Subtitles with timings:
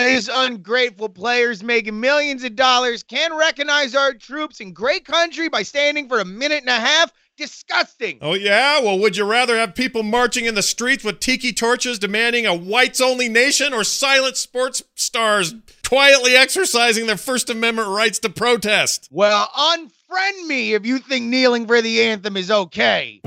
[0.00, 5.62] these ungrateful players making millions of dollars can recognize our troops in great country by
[5.62, 7.12] standing for a minute and a half.
[7.38, 8.18] Disgusting.
[8.20, 8.80] Oh, yeah?
[8.82, 12.54] Well, would you rather have people marching in the streets with tiki torches demanding a
[12.54, 15.54] whites only nation or silent sports stars
[15.88, 19.08] quietly exercising their First Amendment rights to protest?
[19.10, 23.22] Well, unfriend me if you think kneeling for the anthem is okay.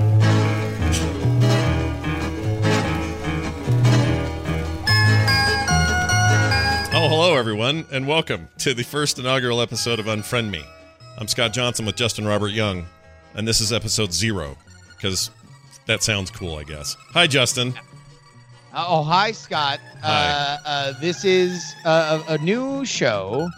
[7.16, 10.62] Hello, everyone, and welcome to the first inaugural episode of Unfriend Me.
[11.18, 12.86] I'm Scott Johnson with Justin Robert Young,
[13.36, 14.58] and this is episode zero
[14.90, 15.32] because
[15.86, 16.98] that sounds cool, I guess.
[17.14, 17.74] Hi, Justin.
[18.74, 19.80] Uh, oh, hi, Scott.
[20.02, 20.26] Hi.
[20.26, 23.50] Uh, uh, this is a, a new show,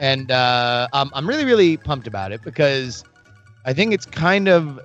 [0.00, 3.04] and uh, I'm, I'm really, really pumped about it because
[3.64, 4.80] I think it's kind of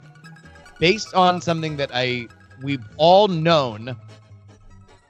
[0.78, 2.28] based on something that I
[2.62, 3.96] we've all known,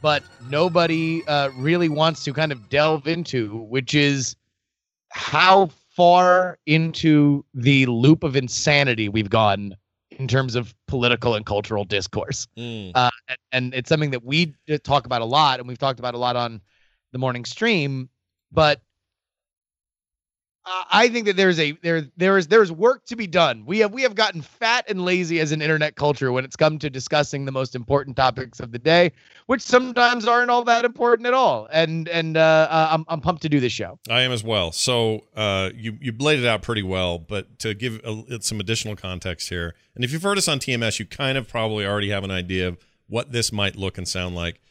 [0.04, 4.36] but nobody uh, really wants to kind of delve into, which is
[5.10, 9.74] how far into the loop of insanity we've gone
[10.12, 12.92] in terms of political and cultural discourse Mm.
[12.94, 16.16] uh, and, and it's something that we talk about a lot, and we've talked about
[16.16, 16.62] a lot on
[17.14, 18.10] the morning stream.
[18.52, 18.82] But
[20.66, 23.66] I think that there's a there there is there's work to be done.
[23.66, 26.80] We have we have gotten fat and lazy as an internet culture when it's come
[26.80, 29.12] to discussing the most important topics of the day,
[29.48, 31.68] which sometimes aren't all that important at all.
[31.72, 34.00] And and uh, uh, I'm I'm pumped to do this show.
[34.10, 34.72] I am as well.
[34.72, 38.96] So uh, you you laid it out pretty well, but to give a, some additional
[38.96, 42.24] context here, and if you've heard us on TMS, you kind of probably already have
[42.24, 42.78] an idea of
[43.08, 44.62] what this might look and sound like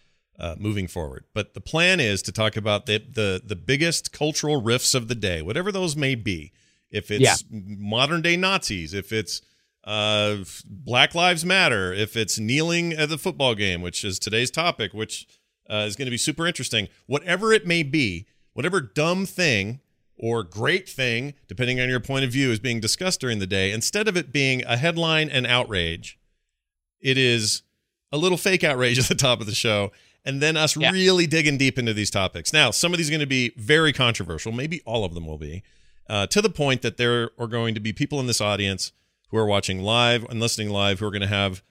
[0.42, 1.24] uh, moving forward.
[1.32, 5.14] But the plan is to talk about the the the biggest cultural rifts of the
[5.14, 6.52] day, whatever those may be.
[6.90, 7.36] If it's Yeah.
[7.50, 9.40] modern day Nazis, if it's
[9.84, 14.92] uh, Black Lives Matter, if it's kneeling at the football game, which is today's topic,
[14.92, 15.26] which
[15.70, 16.88] uh, is going to be super interesting.
[17.06, 19.80] Whatever it may be, whatever dumb thing
[20.16, 23.72] or great thing, depending on your point of view, is being discussed during the day,
[23.72, 26.18] instead of it being a headline and outrage,
[27.00, 27.62] it is
[28.12, 29.90] a little fake outrage at the top of the show.
[30.24, 30.90] And then us Yeah.
[30.92, 32.52] really digging deep into these topics.
[32.52, 34.52] Now, some of these are going to be very controversial.
[34.52, 35.62] Maybe all of them will be,
[36.08, 38.92] uh, to the point that there are going to be people in this audience
[39.30, 41.62] who are watching live and listening live who are going to have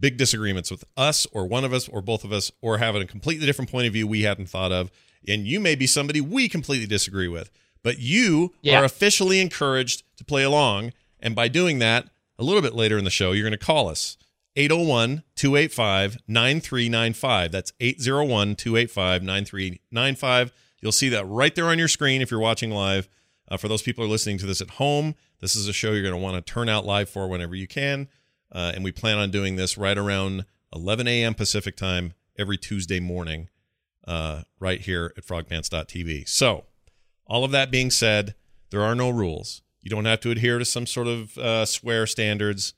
[0.00, 3.06] big disagreements with us or one of us or both of us or having a
[3.06, 4.90] completely different point of view we hadn't thought of
[5.28, 7.50] and you may be somebody we completely disagree with
[7.82, 8.80] but you Yeah.
[8.80, 12.08] are officially encouraged to play along and by doing that
[12.38, 14.16] a little bit later in the show you're going to call us
[14.56, 23.08] 801-285-9395 that's 801-285-9395 you'll see that right there on your screen if you're watching live
[23.48, 25.92] uh, for those people who are listening to this at home this is a show
[25.92, 28.08] you're going to want to turn out live for whenever you can
[28.52, 31.34] uh, and we plan on doing this right around 11 a.m.
[31.34, 33.48] Pacific time every Tuesday morning,
[34.06, 36.28] uh, right here at frogpants.tv.
[36.28, 36.64] So,
[37.26, 38.34] all of that being said,
[38.70, 39.62] there are no rules.
[39.80, 42.74] You don't have to adhere to some sort of uh, swear standards.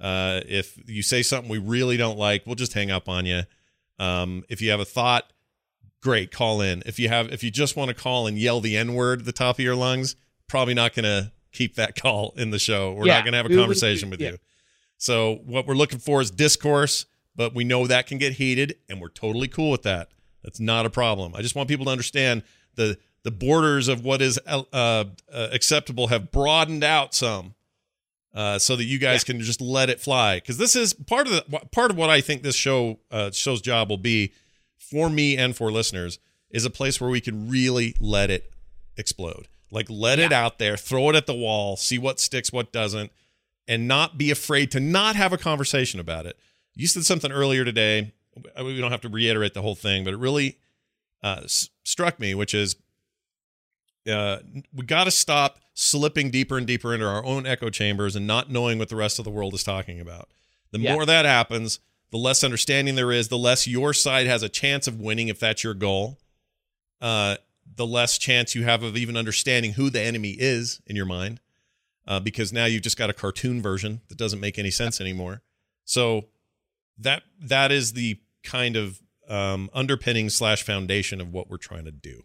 [0.00, 3.42] Uh, if you say something we really don't like, we'll just hang up on you.
[3.98, 5.32] Um, if you have a thought,
[6.02, 6.82] great, call in.
[6.86, 9.24] If you have, if you just want to call and yell the N word at
[9.26, 10.16] the top of your lungs,
[10.48, 12.92] probably not going to keep that call in the show.
[12.92, 14.32] We're Yeah, not going to have a would- conversation with yeah.
[14.32, 14.38] you.
[14.98, 19.00] So what we're looking for is discourse, but we know that can get heated, and
[19.00, 20.08] we're totally cool with that.
[20.42, 21.34] That's not a problem.
[21.34, 22.42] I just want people to understand
[22.76, 25.04] the the borders of what is uh, uh,
[25.52, 27.54] acceptable have broadened out some,
[28.36, 30.36] uh, so that you guys can just let it fly.
[30.36, 33.60] Because this is part of the part of what I think this show uh, show's
[33.60, 34.32] job will be
[34.78, 36.20] for me and for listeners
[36.50, 38.52] is a place where we can really let it
[38.96, 39.48] explode.
[39.72, 43.10] Like let it out there, throw it at the wall, see what sticks, what doesn't
[43.68, 46.38] and not be afraid to not have a conversation about it.
[46.74, 48.12] You said something earlier today.
[48.62, 50.58] We don't have to reiterate the whole thing, but it really
[51.22, 52.76] uh, s- struck me, which is
[54.08, 54.38] uh,
[54.72, 58.50] we got to stop slipping deeper and deeper into our own echo chambers and not
[58.50, 60.28] knowing what the rest of the world is talking about.
[60.72, 60.94] The Yeah.
[60.94, 61.80] more that happens,
[62.10, 65.38] the less understanding there is, the less your side has a chance of winning if
[65.38, 66.18] that's your goal.
[67.00, 67.36] Uh,
[67.74, 71.40] the less chance you have of even understanding who the enemy is in your mind
[72.06, 75.42] uh, because now you've just got a cartoon version that doesn't make any sense anymore.
[75.84, 76.26] So
[76.98, 81.90] that that is the kind of um, underpinning slash foundation of what we're trying to
[81.90, 82.22] do.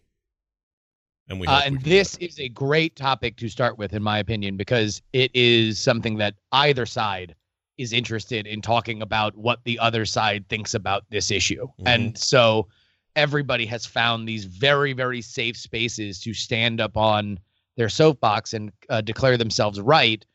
[1.31, 5.01] And Uh, and this is a great topic to start with, in my opinion, because
[5.13, 7.35] it is something that either side
[7.77, 11.67] is interested in talking about what the other side thinks about this issue.
[11.79, 11.87] Mhm.
[11.87, 12.67] And so
[13.15, 17.39] everybody has found these very, very safe spaces to stand up on
[17.77, 20.25] their soapbox and uh, declare themselves right.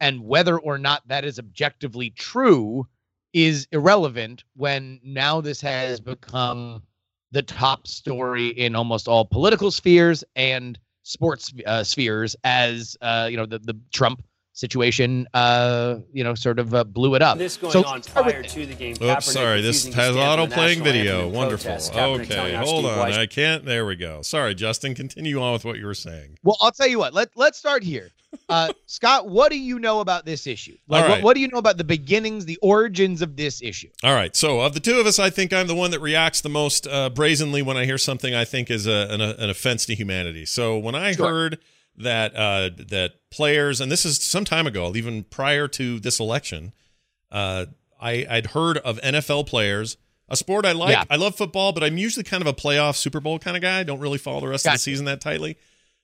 [0.00, 2.86] And whether or not that is objectively true
[3.32, 6.82] is irrelevant when now this has become
[7.32, 13.36] the top story in almost all political spheres and sports uh, spheres as uh, you
[13.36, 14.22] know the the Trump
[14.56, 17.38] situation, uh, you know, sort of uh, blew it up.
[17.38, 18.96] This going so on prior to the game.
[19.00, 19.60] Oops, sorry.
[19.60, 21.28] This has auto playing video.
[21.28, 21.72] Wonderful.
[21.94, 23.12] Okay, hold on.
[23.12, 23.64] I can't.
[23.64, 24.22] There we go.
[24.22, 24.94] Sorry, Justin.
[24.94, 26.38] Continue on with what you were saying.
[26.42, 27.14] Well, I'll tell you what.
[27.14, 28.10] Let Let's start here.
[28.48, 30.76] Uh, Scott, what do you know about this issue?
[30.88, 31.10] Like, right.
[31.10, 33.88] what, what do you know about the beginnings, the origins of this issue?
[34.02, 34.34] All right.
[34.36, 36.86] So, of the two of us, I think I'm the one that reacts the most
[36.86, 40.44] uh, brazenly when I hear something I think is a, an, an offense to humanity.
[40.46, 41.28] So, when I Sure.
[41.28, 41.58] heard
[41.96, 46.72] that uh, that players, and this is some time ago, even prior to this election,
[47.30, 47.66] uh,
[48.00, 49.96] I, I'd heard of NFL players,
[50.28, 50.90] a sport I like.
[50.90, 51.04] Yeah.
[51.08, 53.78] I love football, but I'm usually kind of a playoff Super Bowl kind of guy.
[53.78, 55.56] I don't really follow the rest of the season that tightly.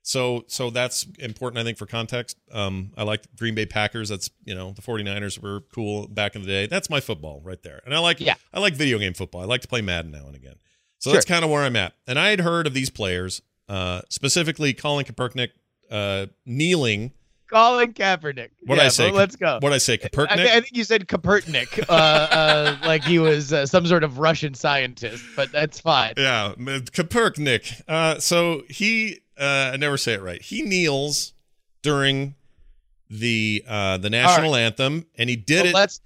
[0.02, 2.37] So so that's important, I think, for context.
[2.50, 4.08] Um, I like Green Bay Packers.
[4.08, 6.66] That's you know the 49ers were cool back in the day.
[6.66, 7.81] That's my football right there.
[7.84, 8.34] And I like Yeah.
[8.52, 9.40] I like video game football.
[9.43, 10.56] I like to play Madden now and again.
[10.99, 11.14] So Sure.
[11.14, 11.94] that's kind of where I'm at.
[12.06, 15.50] And I had heard of these players, uh, specifically Colin Kaepernick
[15.90, 17.12] uh, kneeling.
[17.50, 18.49] Colin Kaepernick.
[18.64, 19.10] What yeah, I say?
[19.10, 19.58] let's go.
[19.60, 20.31] What I say, I, Kaepernick.
[20.31, 24.54] I think you said Kaepernick, uh, uh, like he was uh, some sort of Russian
[24.54, 26.14] scientist, but that's fine.
[26.16, 27.82] Yeah, Kaepernick.
[27.87, 30.40] Uh, so he, uh, I never say it right.
[30.40, 31.34] He kneels
[31.82, 32.34] during
[33.10, 35.74] the uh, the national anthem, and he did Well, it.
[35.74, 36.00] let's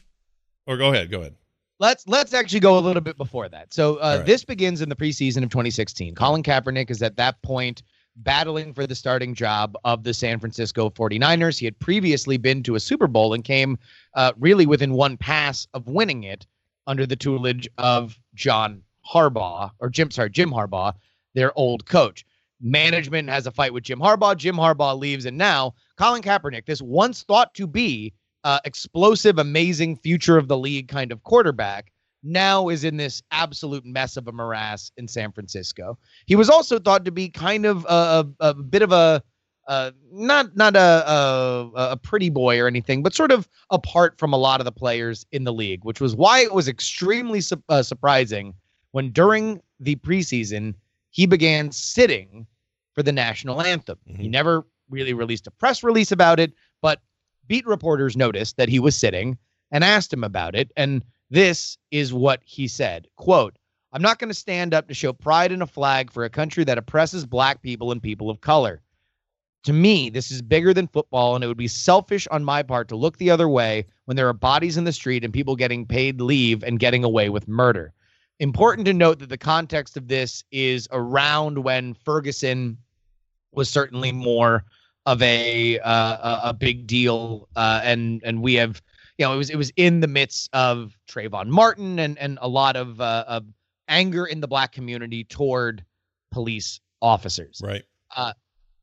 [0.67, 1.35] Or go ahead, go ahead.
[1.79, 3.73] let's let's actually go a little bit before that.
[3.73, 4.27] So uh, right.
[4.27, 6.15] this begins in the preseason of 2016.
[6.15, 7.83] Colin Kaepernick is at that point
[8.21, 11.59] battling for the starting job of the San Francisco 49ers.
[11.59, 13.79] He had previously been to a Super Bowl and came
[14.15, 16.47] uh, really within one pass of winning it
[16.87, 20.95] under the tutelage of John Harbaugh or Jim sorry Jim Harbaugh,
[21.35, 22.25] their old coach.
[22.61, 24.37] Management has a fight with Jim Harbaugh.
[24.37, 28.15] Jim Harbaugh leaves, and now Colin Kaepernick, this once thought to be
[28.45, 31.93] uh, explosive, amazing future of the league kind of quarterback,
[32.23, 35.99] now is in this absolute mess of a morass in San Francisco.
[36.27, 39.23] He was also thought to be kind of a, a, a bit of a
[39.69, 44.33] uh, not not a, a a pretty boy or anything, but sort of apart from
[44.33, 47.63] a lot of the players in the league, which was why it was extremely su-
[47.69, 48.55] uh, surprising
[48.93, 50.75] when during the preseason
[51.17, 52.47] he began sitting
[52.95, 53.99] for the national anthem.
[54.05, 54.31] He Mhm.
[54.31, 56.53] never really released a press release about it,
[56.83, 57.01] but
[57.49, 59.39] beat reporters noticed that he was sitting
[59.71, 63.57] and asked him about it and this is what he said quote
[63.93, 66.63] i'm not going to stand up to show pride in a flag for a country
[66.63, 68.81] that oppresses black people and people of color
[69.65, 72.89] to me this is bigger than football and it would be selfish on my part
[72.89, 75.85] to look the other way when there are bodies in the street and people getting
[75.85, 77.93] paid leave and getting away with murder
[78.41, 82.77] important to note that the context of this is around when ferguson
[83.53, 84.65] was certainly more
[85.07, 88.83] of a uh, a, big deal, uh, and and we have
[89.19, 92.49] you know it was it was in the midst of Trayvon Martin and and a
[92.49, 93.45] lot of uh, of
[93.89, 95.85] anger in the black community toward
[96.33, 97.63] police officers.
[97.65, 97.85] Right.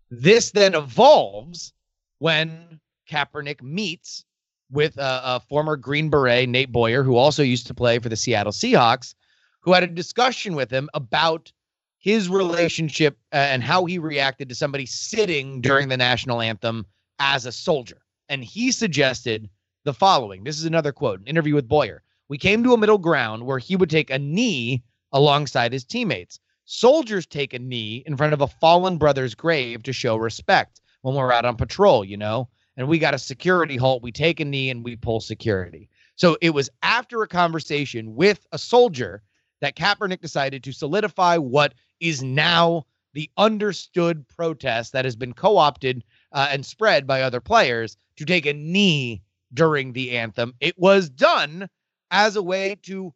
[0.09, 1.73] This then evolves
[2.19, 2.79] when
[3.09, 4.23] Kaepernick meets
[4.71, 8.15] with a, a former Green Beret, Nate Boyer, who also used to play for the
[8.15, 9.15] Seattle Seahawks,
[9.63, 11.51] who had a discussion with him about
[11.97, 16.85] his relationship uh, and how he reacted to somebody sitting during the national anthem
[17.19, 17.97] as a soldier.
[18.27, 19.49] And he suggested
[19.85, 20.43] the following.
[20.43, 22.03] This is another quote, an interview with Boyer.
[22.27, 24.83] We came to a middle ground where he would take a knee
[25.13, 26.39] alongside his teammates.
[26.65, 31.15] Soldiers take a knee in front of a fallen brother's grave to show respect when
[31.15, 32.49] we're out on patrol, you know?
[32.75, 34.03] And we got a security halt.
[34.03, 35.89] We take a knee and we pull security.
[36.15, 39.21] So it was after a conversation with a soldier
[39.63, 45.57] that Kaepernick decided to solidify what is now the understood protest that has been co
[45.57, 49.21] opted uh, and spread by other players to take a knee
[49.53, 50.53] during the anthem.
[50.59, 51.69] It was done
[52.11, 53.13] as a way to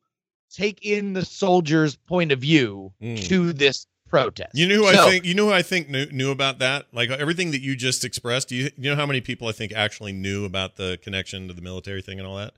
[0.51, 3.27] take in the soldiers' point of view Mm.
[3.27, 4.51] to this protest.
[4.55, 6.85] You know who So- I think you know who I think knew, knew about that?
[6.93, 8.47] Like everything that you just expressed.
[8.49, 11.53] Do you, you know how many people I think actually knew about the connection to
[11.53, 12.53] the military thing and all that?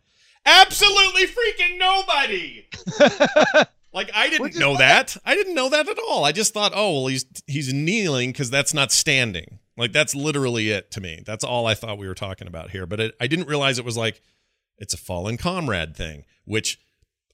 [0.46, 2.66] Absolutely freaking nobody.
[3.92, 5.18] Like I didn't know that.
[5.26, 6.24] I didn't know that at all.
[6.24, 9.60] I just thought, oh well, he's he's kneeling because that's not standing.
[9.78, 11.24] Like that's literally it to me.
[11.26, 12.86] That's all I thought we were talking about here.
[12.86, 14.22] But it, I didn't realize it was like
[14.78, 16.26] it's a fallen comrade thing.
[16.46, 16.80] Which,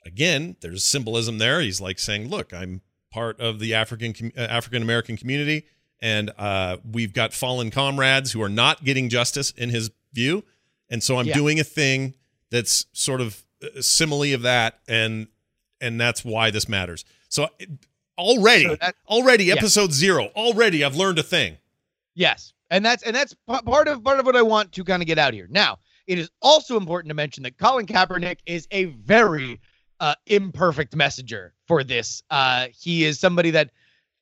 [0.05, 1.59] again, there's symbolism there.
[1.61, 2.81] He's like saying, look, I'm
[3.11, 5.65] part of the African uh, African American community,
[6.01, 10.43] and uh, we've got fallen comrades who are not getting justice in his view,
[10.89, 11.33] and so I'm Yeah.
[11.33, 12.13] doing a thing
[12.49, 13.43] that's sort of
[13.75, 15.27] a simile of that, and
[15.81, 17.05] and that's why this matters.
[17.29, 17.47] So
[18.17, 19.53] already, So that- already, yeah.
[19.55, 21.57] episode zero, already, I've learned a thing.
[22.13, 25.01] Yes, and that's and that's p- part of part of what I want to kind
[25.01, 25.47] of get out here.
[25.49, 29.59] Now, it is also important to mention that Colin Kaepernick is a very
[29.99, 32.23] uh, imperfect messenger for this.
[32.29, 33.71] Uh, he is somebody that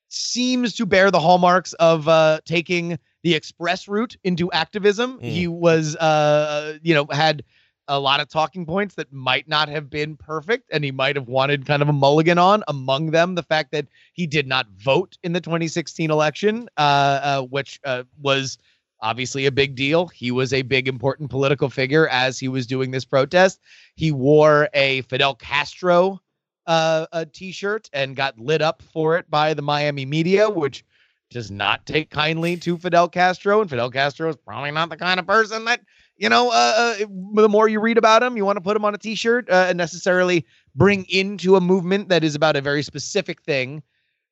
[0.10, 5.20] seems to bear the hallmarks of uh, taking the express route into activism.
[5.20, 5.24] Mm.
[5.24, 7.44] He was, uh, you know, had
[7.88, 11.28] a lot of talking points that might not have been perfect, and he might have
[11.28, 12.63] wanted kind of a mulligan on.
[12.68, 17.42] Among them, the fact that he did not vote in the 2016 election, uh, uh,
[17.44, 18.58] which uh, was
[19.02, 20.08] obviously a big deal.
[20.08, 23.60] He was a big, important political figure as he was doing this protest.
[23.96, 26.22] He wore a Fidel Castro
[26.66, 30.86] uh, a t-shirt and got lit up for it by the Miami media, which
[31.30, 33.62] does not take kindly to Fidel Castro.
[33.62, 35.82] And Fidel Castro is probably not the kind of person that
[36.17, 36.50] you know.
[36.50, 37.05] Uh, uh,
[37.36, 39.65] the more you read about him, you want to put him on a t-shirt uh,
[39.70, 43.84] and necessarily bring into a movement that is about a very specific thing.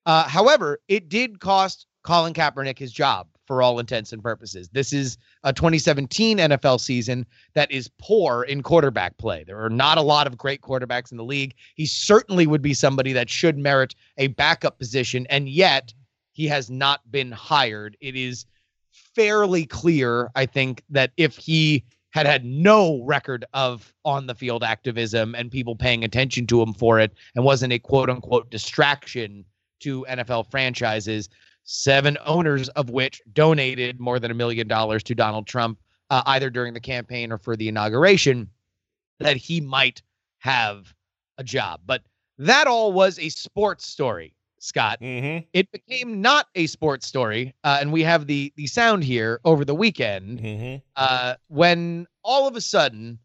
[0.06, 4.70] Uh, however, it did cost Colin Kaepernick his job for all intents and purposes.
[4.70, 9.44] This is a 2017 NFL season that is poor in quarterback play.
[9.44, 11.54] There are not a lot of great quarterbacks in the league.
[11.76, 15.94] He certainly would be somebody that should merit a backup position, and yet
[16.32, 17.98] he has not been hired.
[18.00, 18.46] It is
[18.92, 24.64] fairly clear, I think, that if he had had no record of on the field
[24.64, 29.46] activism and people paying attention to him for it and wasn't a quote unquote distraction
[29.80, 31.30] to NFL franchises,
[31.64, 35.80] seven owners of which donated more than a million dollars to Donald Trump,
[36.10, 38.50] uh, either during the campaign or for the inauguration,
[39.20, 40.02] that he might
[40.40, 40.94] have
[41.38, 41.80] a job.
[41.86, 42.04] But
[42.38, 45.00] that all was a sports story, Scott.
[45.02, 45.46] Mm-hmm.
[45.54, 49.66] It became not a sports story, uh, and we have the the sound here over
[49.66, 50.78] the weekend Mm-hmm.
[50.96, 53.18] uh, when all of a sudden,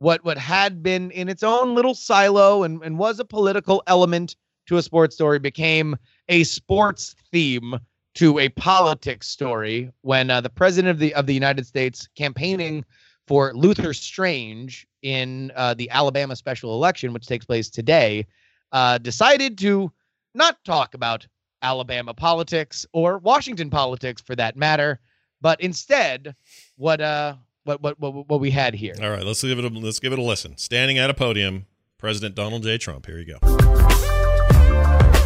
[0.00, 4.34] what what had been in its own little silo and, and was a political element
[4.66, 5.96] to a sports story became
[6.28, 7.78] a sports theme
[8.14, 12.84] to a politics story when uh, the president of the of the United States campaigning
[13.28, 18.26] for Luther Strange in uh, the Alabama special election, which takes place today,
[18.72, 19.92] uh, decided to
[20.34, 21.26] not talk about
[21.62, 25.00] Alabama politics or Washington politics for that matter,
[25.40, 26.34] but instead
[26.76, 27.34] what uh
[27.64, 28.94] what what what, what we had here.
[29.00, 30.56] All right, let's give it a let's give it a listen.
[30.56, 31.66] Standing at a podium,
[31.98, 32.78] President Donald J.
[32.78, 33.06] Trump.
[33.06, 33.48] Here you go.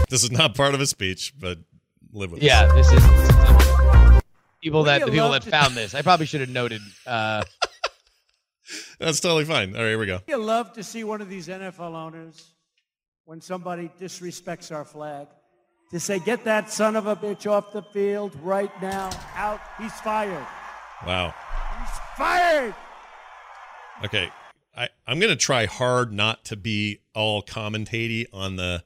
[0.09, 1.59] This is not part of his speech, but
[2.13, 4.21] live with Yeah, this is, this is uh,
[4.63, 5.95] people Wouldn't that the people that to- found this.
[5.95, 6.81] I probably should have noted.
[7.07, 7.43] Uh.
[8.99, 9.75] That's totally fine.
[9.77, 10.21] All right, here we go.
[10.27, 12.51] You love to see one of these NFL owners,
[13.26, 15.26] when somebody disrespects our flag,
[15.90, 19.11] to say, get that son of a bitch off the field right now.
[19.35, 19.61] Out.
[19.78, 20.47] He's fired.
[21.04, 21.35] Wow.
[21.80, 22.75] He's fired.
[24.04, 24.30] Okay.
[24.76, 28.85] I, I'm going to try hard not to be all commentaty on the,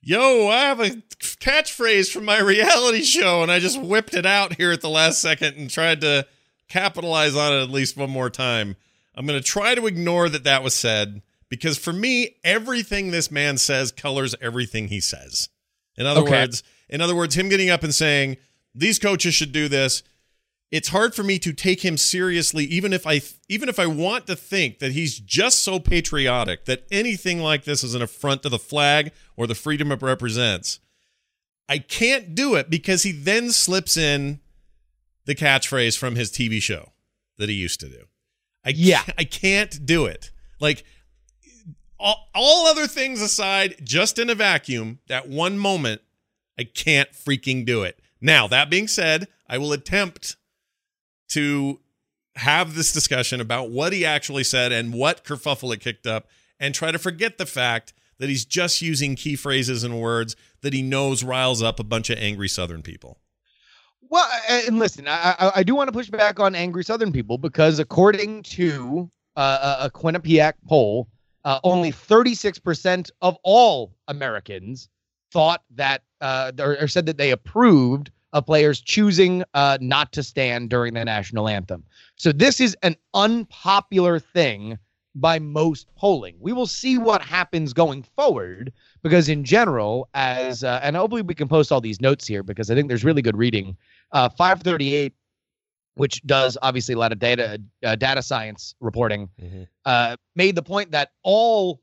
[0.00, 4.56] yo, I have a catchphrase from my reality show, and I just whipped it out
[4.56, 6.26] here at the last second and tried to
[6.68, 8.74] capitalize on it at least one more time.
[9.14, 13.30] I'm going to try to ignore that that was said because for me, everything this
[13.30, 15.50] man says colors everything he says.
[15.96, 16.30] In other Okay.
[16.30, 18.38] words, in other words, him getting up and saying,
[18.74, 20.02] these coaches should do this
[20.70, 24.28] it's hard for me to take him seriously even if i even if i want
[24.28, 28.48] to think that he's just so patriotic that anything like this is an affront to
[28.48, 30.78] the flag or the freedom it represents
[31.68, 34.38] i can't do it because he then slips in
[35.24, 36.92] the catchphrase from his tv show
[37.36, 38.04] that he used to do
[38.64, 39.02] i Yeah.
[39.18, 40.30] i can't do it
[40.60, 40.84] like
[42.00, 46.00] all, all other things aside just in a vacuum that one moment
[46.58, 50.36] i can't freaking do it now that being said i will attempt
[51.28, 51.80] to
[52.36, 56.26] have this discussion about what he actually said and what kerfuffle it kicked up
[56.58, 60.72] and try to forget the fact that he's just using key phrases and words that
[60.72, 63.18] he knows riles up a bunch of angry southern people.
[64.10, 67.78] Well, and listen, I I, do want to push back on angry Southern people because
[67.78, 71.08] according to uh, a Quinnipiac poll,
[71.44, 74.88] uh, only 36% of all Americans
[75.32, 80.70] thought that uh, or, said that they approved of players choosing uh, not to stand
[80.70, 81.84] during the national anthem.
[82.16, 84.78] So this is an unpopular thing
[85.14, 86.36] by most polling.
[86.38, 91.34] We will see what happens going forward because in general, as uh, and hopefully we
[91.34, 93.76] can post all these notes here because I think there's really good reading.
[94.12, 95.12] Uh, 538,
[95.94, 99.28] which does obviously a lot of data uh, data science reporting,
[99.84, 101.80] uh, made the point that all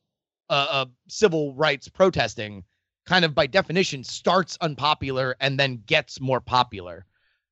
[0.49, 2.63] uh, uh, civil rights protesting
[3.05, 7.05] kind of by definition starts unpopular and then gets more popular.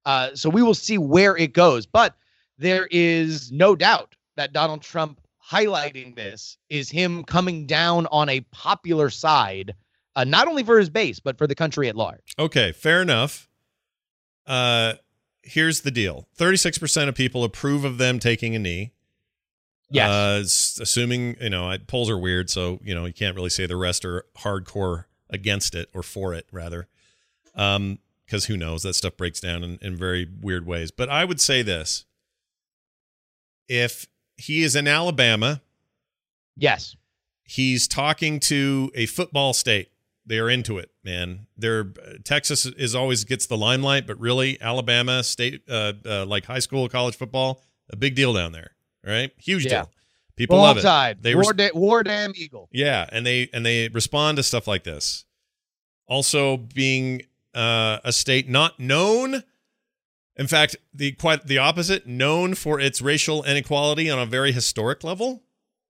[0.05, 1.85] Uh, so we will see where it goes.
[1.85, 2.15] But
[2.57, 5.21] there is no doubt that Donald Trump
[5.51, 9.73] highlighting this is him coming down on a popular side,
[10.15, 12.33] uh, not only for his base, but for the country at large.
[12.39, 13.49] Okay, fair enough.
[14.47, 14.93] Uh
[15.45, 16.27] here's the deal.
[16.37, 18.91] 36% of people approve of them taking a knee.
[19.89, 20.09] Yes.
[20.79, 23.75] Uh, assuming you know polls are weird, so you know you can't really say the
[23.75, 26.87] rest are hardcore against it or for it rather.
[27.53, 30.89] Um, because who knows that stuff breaks down in, in very weird ways.
[30.89, 32.05] But I would say this:
[33.67, 35.61] if he is in Alabama,
[36.57, 36.95] yes.
[37.43, 39.89] he's talking to a football state.
[40.27, 41.47] They are into it, man.
[41.55, 41.85] They're
[42.23, 46.89] Texas is always gets the limelight, but really Alabama state, uh, uh, like high school,
[46.89, 48.71] college football, a big deal down there,
[49.05, 49.31] right?
[49.37, 49.69] Huge Yeah.
[49.83, 49.91] deal.
[50.35, 50.77] People Wrong love
[51.11, 51.21] it.
[51.21, 52.67] They war, res- da- war damn eagle.
[52.73, 55.23] Yeah, and they and they respond to stuff like this.
[56.07, 57.21] Also, being
[57.53, 59.43] uh, a state not known,
[60.35, 65.03] in fact, the quite the opposite, known for its racial inequality on a very historic
[65.05, 65.43] level.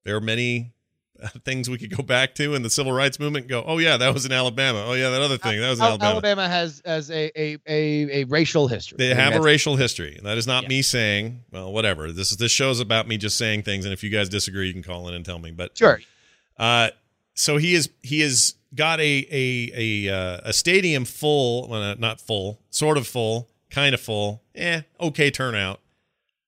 [0.04, 0.74] There are many
[1.46, 3.44] things we could go back to in the civil rights movement.
[3.44, 4.84] And go, oh yeah, that was in Alabama.
[4.88, 6.12] Oh yeah, that other thing that was in Alabama.
[6.12, 8.98] Alabama has as a, a, a, a racial history.
[8.98, 10.20] They have a racial history.
[10.24, 10.70] That is not Yeah.
[10.70, 12.12] me saying, well, whatever.
[12.12, 14.74] This is this show's about me just saying things, and if you guys disagree, you
[14.74, 15.52] can call in and tell me.
[15.52, 16.02] But Sure.
[16.58, 16.90] uh,
[17.34, 19.72] so he is he has got a a
[20.08, 24.82] a uh, a stadium full, well, not full, sort of full, kind of full, eh,
[25.00, 25.80] okay turnout,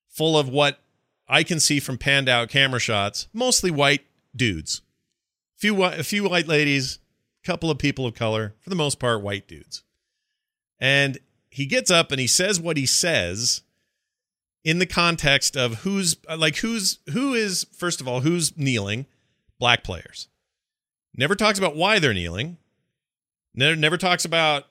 [0.09, 0.79] full of what
[1.27, 4.01] I can see from panned out camera shots, mostly white
[4.37, 4.81] dudes,
[5.55, 6.99] few a few white ladies,
[7.43, 9.83] couple of people of color, for the most part white dudes,
[10.79, 11.17] and
[11.49, 13.63] he gets up and he says what he says
[14.63, 19.05] in the context of who's like who's who is first of all who's kneeling?
[19.59, 20.27] Black players.
[21.15, 22.57] Never talks about why they're kneeling.
[23.55, 24.65] Never, never talks about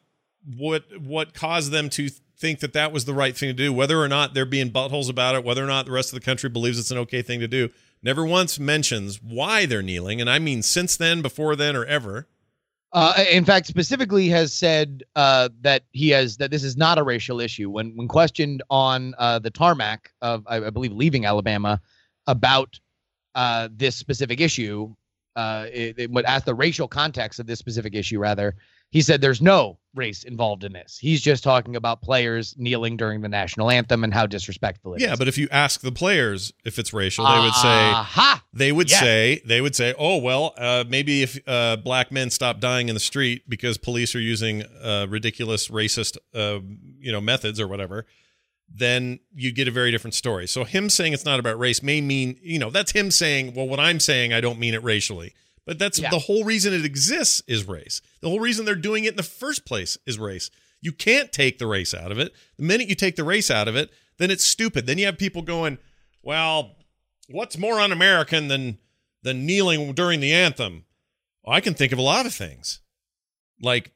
[0.56, 4.00] what what caused them to think that that was the right thing to do whether
[4.00, 6.50] or not they're being buttholes about it whether or not the rest of the country
[6.50, 7.70] believes it's an okay thing to do
[8.02, 12.26] never once mentions why they're kneeling and i mean since then before then or ever
[12.92, 17.02] Uh, in fact, specifically has said uh, that he has that this is not a
[17.02, 17.68] racial issue.
[17.68, 21.78] When when questioned on uh, the tarmac of I, I believe leaving Alabama
[22.26, 22.80] about
[23.34, 24.94] uh, this specific issue,
[25.34, 28.18] uh, it, it would ask the racial context of this specific issue.
[28.18, 28.54] Rather,
[28.90, 30.98] he said there's no race involved in this.
[30.98, 35.02] He's just talking about players kneeling during the national anthem and how disrespectful it is.
[35.08, 37.94] yeah but if you ask the players if it's racial they would say
[38.52, 39.00] they would Yes.
[39.00, 42.94] say they would say oh well uh, maybe if uh, black men stop dying in
[42.94, 46.58] the street because police are using uh, ridiculous racist uh,
[47.00, 48.04] you know methods or whatever
[48.68, 52.00] then you get a very different story so him saying it's not about race may
[52.02, 55.32] mean you know that's him saying well what i'm saying i don't mean it racially
[55.64, 56.10] but that's Yeah.
[56.10, 59.22] the whole reason it exists is race the whole reason they're doing it in the
[59.22, 62.94] first place is race you can't take the race out of it the minute you
[62.94, 65.78] take the race out of it then it's stupid then you have people going
[66.22, 66.76] well
[67.28, 68.78] what's more un-American than
[69.22, 70.84] than kneeling during the anthem?
[71.46, 72.80] I can think of a lot of things,
[73.60, 73.92] like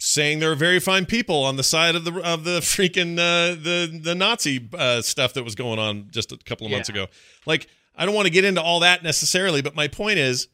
[0.00, 3.54] saying there are very fine people on the side of the of the freaking uh,
[3.54, 7.02] the the Nazi uh, stuff that was going on just a couple of months Yeah.
[7.02, 7.12] ago.
[7.46, 10.48] Like I don't want to get into all that necessarily, but my point is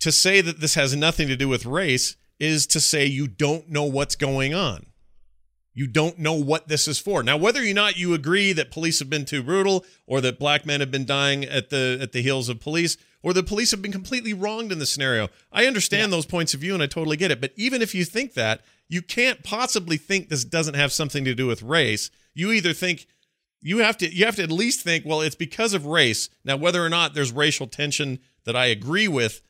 [0.00, 3.68] to say that this has nothing to do with race is to say you don't
[3.68, 4.86] know what's going on.
[5.76, 7.22] You don't know what this is for.
[7.24, 10.64] Now, whether or not you agree that police have been too brutal, or that black
[10.64, 13.82] men have been dying at the at the heels of police, or the police have
[13.82, 17.16] been completely wronged in this scenario, I understand those points of view and I totally
[17.16, 17.40] get it.
[17.40, 21.34] But even if you think that, you can't possibly think this doesn't have something to
[21.34, 22.10] do with race.
[22.34, 23.06] You either think
[23.62, 26.28] you have to you have to at least think, well, it's because of race.
[26.44, 29.40] Now, whether or not there's racial tension that I agree with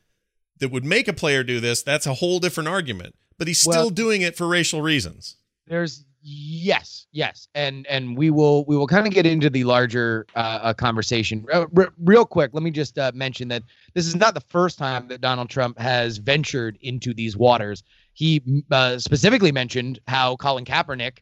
[0.59, 3.15] that would make a player do this, that's a whole different argument.
[3.37, 5.35] But he's still Well- doing it for racial reasons.
[5.67, 10.25] There's yes, yes, and and we will we will kind of get into the larger
[10.35, 12.51] uh, uh, conversation uh, r- real quick.
[12.53, 13.63] Let me just uh, mention that
[13.93, 17.83] this is not the first time that Donald Trump has ventured into these waters.
[18.13, 18.41] He
[18.71, 21.17] uh, specifically mentioned how Colin Kaepernick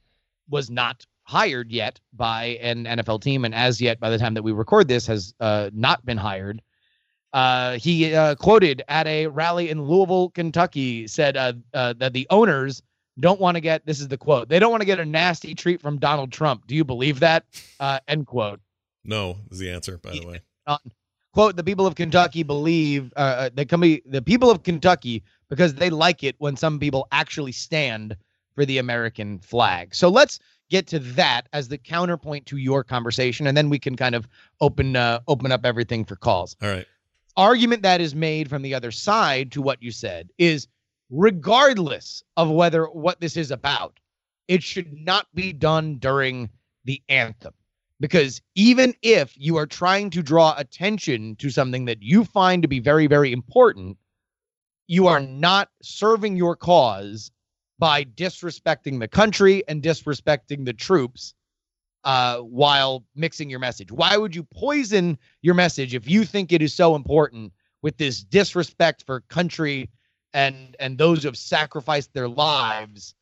[0.50, 4.43] was not hired yet by an NFL team, and as yet, by the time that
[4.43, 6.62] we record this, has uh, not been hired.
[7.34, 12.28] Uh, he uh, quoted at a rally in Louisville, Kentucky, said uh, uh, that the
[12.30, 12.82] owners
[13.19, 15.54] don't want to get this is the quote they don't want to get a nasty
[15.54, 16.67] treat from Donald Trump.
[16.67, 17.46] Do you believe that?
[17.80, 18.60] Uh, end quote.
[19.04, 20.41] No, is the answer, by the way.
[21.34, 25.74] Quote: The people of Kentucky believe uh, uh, the company, the people of Kentucky, because
[25.74, 28.15] they like it when some people actually stand
[28.54, 29.96] for the American flag.
[29.96, 33.96] So let's get to that as the counterpoint to your conversation, and then we can
[33.96, 34.28] kind of
[34.62, 36.86] open uh, open up everything for calls All right.
[37.36, 40.67] Argument that is made from the other side to what you said is
[41.10, 44.00] regardless of whether what this is about,
[44.48, 46.50] it should not be done during
[46.86, 47.54] the anthem.
[48.00, 52.67] Because even if you are trying to draw attention to something that you find to
[52.67, 53.98] be very, very important,
[54.88, 57.32] you are not serving your cause
[57.80, 61.34] by disrespecting the country and disrespecting the troops
[62.04, 63.92] uh, while mixing your message?
[63.92, 68.24] Why would you poison your message if you think it is so important with this
[68.24, 69.89] disrespect for country
[70.34, 73.16] and and those who have sacrificed their lives?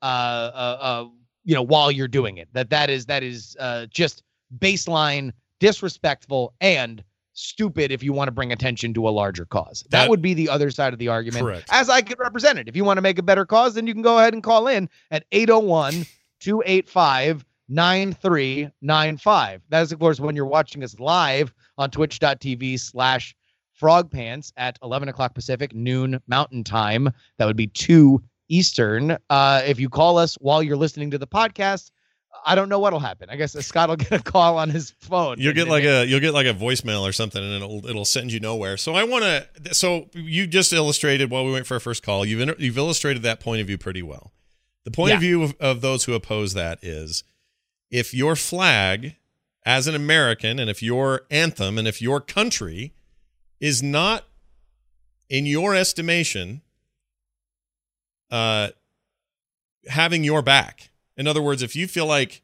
[0.00, 1.08] Uh, uh, uh,
[1.44, 4.22] you know, while you're doing it, that that is that is uh, just
[4.58, 7.02] baseline disrespectful and
[7.34, 9.82] stupid if you want to bring attention to a larger cause.
[9.90, 11.44] That, That- would be the other side of the argument.
[11.44, 11.66] Correct.
[11.70, 12.68] As I could represent it.
[12.68, 14.68] If you want to make a better cause, then you can go ahead and call
[14.68, 16.04] in at 801
[16.40, 19.62] 285 9395.
[19.68, 23.34] That is, of course, when you're watching us live on twitch.tv slash
[23.80, 27.10] frogpants at 11 o'clock Pacific, noon Mountain Time.
[27.38, 29.16] That would be 2 Eastern.
[29.30, 31.90] Uh, if you call us while you're listening to the podcast,
[32.44, 33.28] I don't know what'll happen.
[33.30, 35.36] I guess Scott will get a call on his phone.
[35.38, 38.32] You'll get like a you'll get like a voicemail or something, and it'll it'll send
[38.32, 38.76] you nowhere.
[38.76, 39.74] So I want to.
[39.74, 42.24] So you just illustrated while we went for our first call.
[42.24, 44.32] You've you've illustrated that point of view pretty well.
[44.84, 45.14] The point Yeah.
[45.16, 47.22] of view of, of those who oppose that is,
[47.92, 49.14] if your flag,
[49.64, 52.94] as an American, and if your anthem, and if your country,
[53.60, 54.24] is not,
[55.28, 56.62] in your estimation,
[58.30, 58.70] uh,
[59.86, 60.90] having your back.
[61.16, 62.42] In other words, if you feel like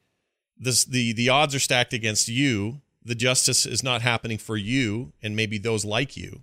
[0.57, 5.13] this the the odds are stacked against you, the justice is not happening for you
[5.23, 6.43] and maybe those like you,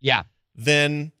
[0.00, 0.22] yeah.
[0.54, 1.12] then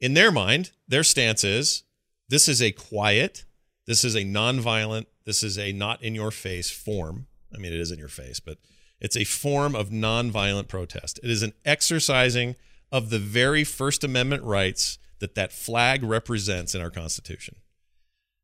[0.00, 1.82] in their mind, their stance is
[2.28, 3.44] this is a quiet,
[3.86, 7.26] this is a nonviolent, this is a not in your face form.
[7.54, 8.58] I mean, it is in your face, but
[9.00, 11.18] it's a form of nonviolent protest.
[11.22, 12.56] It is an exercising
[12.92, 17.56] of the very First Amendment rights that that flag represents in our Constitution.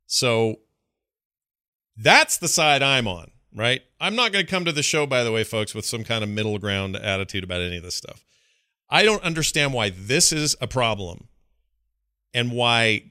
[0.06, 0.56] So
[1.96, 3.82] that's the side I'm on, right?
[4.00, 6.22] I'm not going to come to the show, by the way, folks, with some kind
[6.22, 8.24] of middle ground attitude about any of this stuff.
[8.88, 11.28] I don't understand why this is a problem
[12.32, 13.10] and why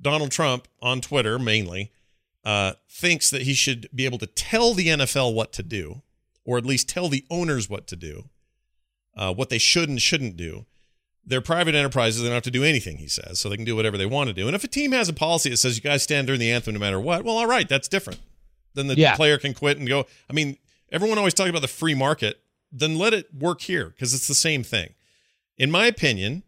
[0.00, 1.92] Donald Trump on Twitter mainly
[2.48, 6.00] uh, thinks that he should be able to tell the NFL what to do,
[6.46, 8.30] or at least tell the owners what to do,
[9.14, 10.64] uh, what they should and shouldn't do.
[11.26, 12.96] They're private enterprises; they don't have to do anything.
[12.96, 14.46] He says, so they can do whatever they want to do.
[14.46, 16.72] And if a team has a policy that says you guys stand during the anthem
[16.72, 18.20] no matter what, well, all right, that's different.
[18.72, 19.14] Then the Yeah.
[19.14, 20.06] player can quit and go.
[20.30, 20.56] I mean,
[20.90, 22.40] everyone always talks about the free market.
[22.72, 24.94] Then let it work here because it's the same thing.
[25.58, 26.44] In my opinion,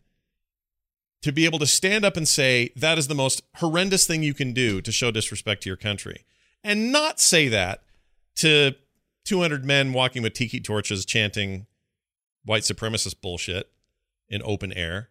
[1.22, 4.34] to be able to stand up and say that is the most horrendous thing you
[4.34, 6.24] can do to show disrespect to your country.
[6.64, 7.82] And not say that
[8.36, 8.74] to
[9.24, 11.66] 200 men walking with tiki torches chanting
[12.44, 13.70] white supremacist bullshit
[14.28, 15.10] in open air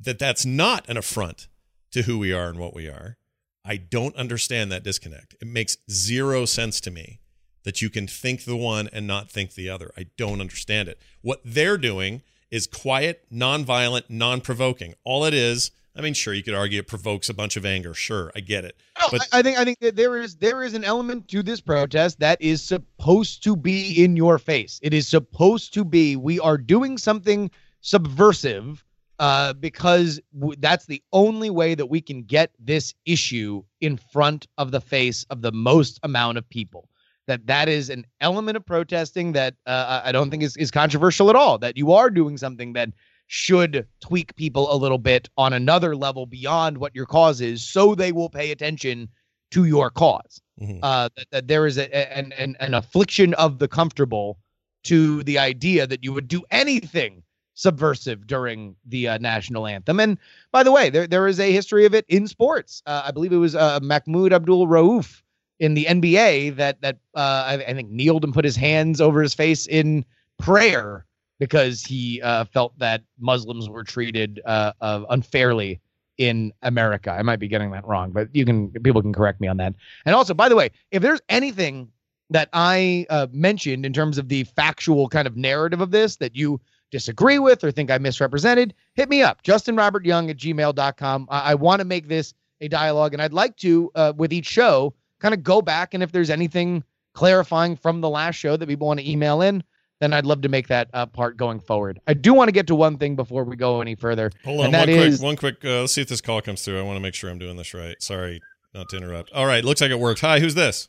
[0.00, 1.48] that that's not an affront
[1.92, 3.18] to who we are and what we are.
[3.64, 5.36] I don't understand that disconnect.
[5.40, 7.20] It makes zero sense to me
[7.64, 9.92] that you can think the one and not think the other.
[9.96, 10.98] I don't understand it.
[11.20, 14.94] What they're doing is quiet, nonviolent, non-provoking.
[15.02, 17.94] All it is, I mean, sure, you could argue it provokes a bunch of anger.
[17.94, 18.76] Sure, I get it.
[19.10, 21.60] But- I I think I think that there is there is an element to this
[21.60, 24.78] protest that is supposed to be in your face.
[24.82, 28.84] It is supposed to be we are doing something subversive
[29.18, 34.46] uh, because w- that's the only way that we can get this issue in front
[34.58, 36.88] of the face of the most amount of people.
[37.28, 41.30] That that is an element of protesting that uh, I don't think is, is controversial
[41.30, 41.56] at all.
[41.58, 42.88] That you are doing something that
[43.28, 47.94] should tweak people a little bit on another level beyond what your cause is, so
[47.94, 49.08] they will pay attention
[49.52, 50.40] to your cause.
[50.60, 50.80] Mhm.
[50.82, 54.38] Uh, that, that there is a, a- an, an an affliction of the comfortable
[54.84, 57.22] to the idea that you would do anything
[57.54, 60.00] subversive during the uh, national anthem.
[60.00, 60.18] And
[60.50, 62.82] by the way, there there is a history of it in sports.
[62.86, 65.21] Uh, I believe it was uh, Mahmoud Abdul Rauf
[65.62, 69.22] in the NBA that that uh, I, I think kneeled and put his hands over
[69.22, 70.04] his face in
[70.40, 71.06] prayer
[71.38, 75.80] because he uh, felt that Muslims were treated uh, unfairly
[76.18, 77.12] in America.
[77.12, 79.74] I might be getting that wrong, but you can people can correct me on that.
[80.04, 81.88] And also, by the way, if there's anything
[82.30, 86.34] that I uh, mentioned in terms of the factual kind of narrative of this that
[86.34, 91.28] you disagree with or think I misrepresented, hit me up, justinrobertyoung at gmail.com.
[91.30, 94.46] I, I want to make this a dialogue, and I'd like to, uh, with each
[94.46, 98.66] show, kind of go back and if there's anything clarifying from the last show that
[98.66, 99.62] people want to email in,
[100.00, 102.00] then I'd love to make that uh, part going forward.
[102.08, 104.30] I do want to get to one thing before we go any further.
[104.44, 105.64] Hold on, and one that quick, is- one quick.
[105.64, 106.78] Uh, let's see if this call comes through.
[106.78, 107.94] I want to make sure I'm doing this right.
[108.02, 108.40] Sorry,
[108.74, 109.30] not to interrupt.
[109.32, 110.20] All right, looks like it worked.
[110.22, 110.88] Hi, who's this?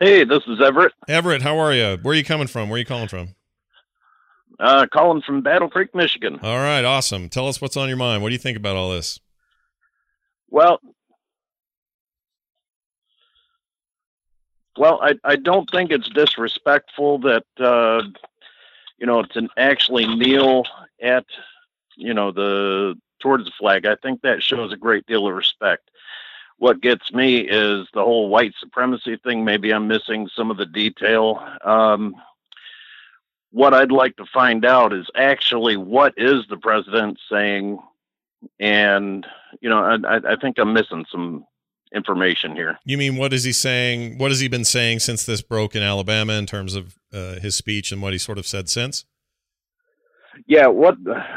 [0.00, 1.42] Hey, this is Everett, Everett.
[1.42, 1.96] How are you?
[2.02, 2.68] Where are you coming from?
[2.68, 3.34] Where are you calling from?
[4.58, 6.38] uh, calling from Battle Creek, Michigan.
[6.42, 7.28] All right, awesome.
[7.28, 8.22] Tell us what's on your mind.
[8.22, 9.20] What do you think about all this?
[10.50, 10.80] Well,
[14.76, 18.02] well, I I don't think it's disrespectful that uh,
[18.98, 20.64] you know to actually kneel
[21.02, 21.26] at
[21.96, 23.86] you know the towards the flag.
[23.86, 25.90] I think that shows a great deal of respect.
[26.58, 29.44] what gets me is the whole white supremacy thing.
[29.44, 31.42] Maybe I'm missing some of the detail.
[31.64, 32.16] Um,
[33.50, 37.78] what I'd like to find out is actually what is the president saying,
[38.60, 39.26] and
[39.60, 41.46] you know, I, I think I'm missing some
[41.96, 42.78] information here.
[42.84, 44.18] You mean what is he saying?
[44.18, 47.56] What has he been saying since this broke in Alabama in terms of uh, his
[47.56, 49.04] speech and what he sort of said since?
[50.46, 50.96] Yeah, what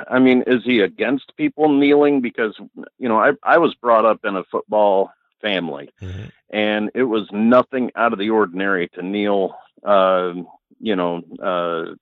[0.09, 2.59] I mean is he against people kneeling because
[2.97, 6.25] you know I I was brought up in a football family, mm-hmm.
[6.49, 10.33] and it was nothing out of the ordinary to kneel, uh,
[10.79, 11.95] you know, uh,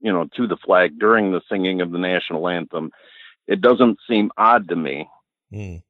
[0.00, 2.90] you know, to the flag during the singing of the national anthem.
[3.46, 5.08] It doesn't seem odd to me.
[5.52, 5.82] Mm.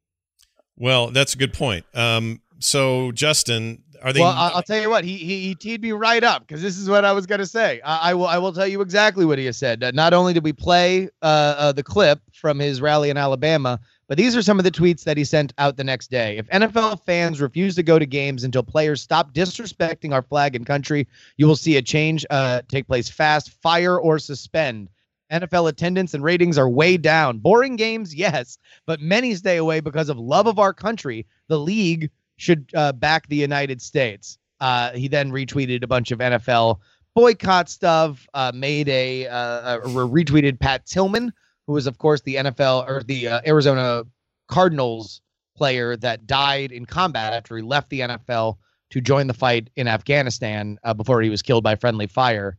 [0.83, 1.87] Well, that's a good point.
[1.95, 4.19] Um, so, Justin, are they?
[4.19, 5.05] Well, I'll tell you what.
[5.05, 7.47] He he, he teed me right up because this is what I was going to
[7.47, 7.81] say.
[7.83, 9.95] I, I, will I will tell you exactly what he has said.
[9.95, 14.19] Not only did we play uh, uh, the clip from his rally in Alabama, but
[14.19, 16.37] these are some of the tweets that he sent out the next day.
[16.37, 20.67] If NFL fans refuse to go to games until players stop disrespecting our flag and
[20.67, 23.51] country, you will see a change uh, take place fast.
[23.63, 24.89] Fire or suspend.
[25.33, 27.39] NFL attendance and ratings are way down.
[27.39, 31.27] Boring games, yes, but many stay away because of love of our country.
[31.49, 34.39] The league should uh, back the United States.
[34.61, 36.79] Uh, he then retweeted a bunch of NFL
[37.15, 41.33] boycott stuff, uh, made a, uh, a, retweeted Pat Tillman,
[41.67, 44.05] who was, of course, the NFL or the uh, Arizona
[44.49, 45.21] Cardinals
[45.57, 48.57] player that died in combat after he left the NFL
[48.91, 52.59] to join the fight in Afghanistan uh, before he was killed by friendly fire.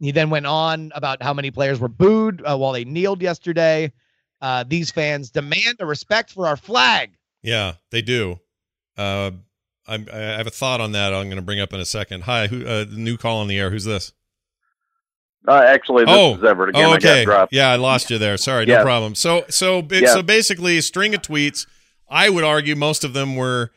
[0.00, 3.92] He then went on about how many players were booed while they kneeled yesterday.
[4.66, 7.12] these fans demand a respect for our flag.
[7.42, 8.40] Yeah, they do.
[8.96, 9.32] Uh,
[9.86, 11.12] i I have a thought on that.
[11.12, 12.22] I'm going to bring up in a second.
[12.22, 12.66] Hi, who?
[12.66, 13.70] Uh, new call on the air.
[13.70, 14.12] Who's this?
[15.46, 16.88] Uh, actually, this oh, is Everett again.
[16.88, 17.26] Oh, okay.
[17.26, 18.38] I yeah, I lost you there.
[18.38, 19.14] Sorry, no problem.
[19.14, 20.14] So, so, yeah.
[20.14, 21.66] so basically, a string of tweets.
[22.08, 23.72] I would argue most of them were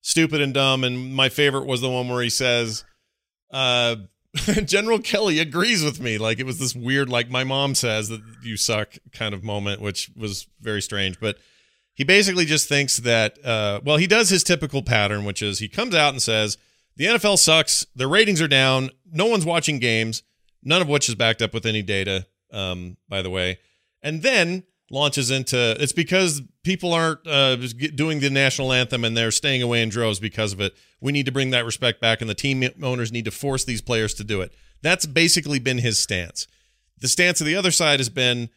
[0.00, 2.84] stupid and dumb, and my favorite was the one where he says,
[3.52, 3.96] uh,
[4.64, 8.22] "General Kelly agrees with me." Like it was this weird, like my mom says that
[8.42, 11.38] you suck kind of moment, which was very strange, but
[11.94, 15.68] he basically just thinks that, uh, well, he does his typical pattern, which is he
[15.68, 16.56] comes out and says,
[16.96, 17.86] the NFL sucks.
[17.94, 18.90] Their ratings are down.
[19.10, 20.22] No one's watching games,
[20.62, 23.58] none of which is backed up with any data, um, by the way.
[24.02, 29.30] And then launches into it's because people aren't uh, doing the national anthem and they're
[29.30, 30.74] staying away in droves because of it.
[31.00, 33.80] We need to bring that respect back, and the team owners need to force these
[33.80, 34.52] players to do it.
[34.82, 36.46] That's basically been his stance.
[36.98, 38.50] The stance of the other side has been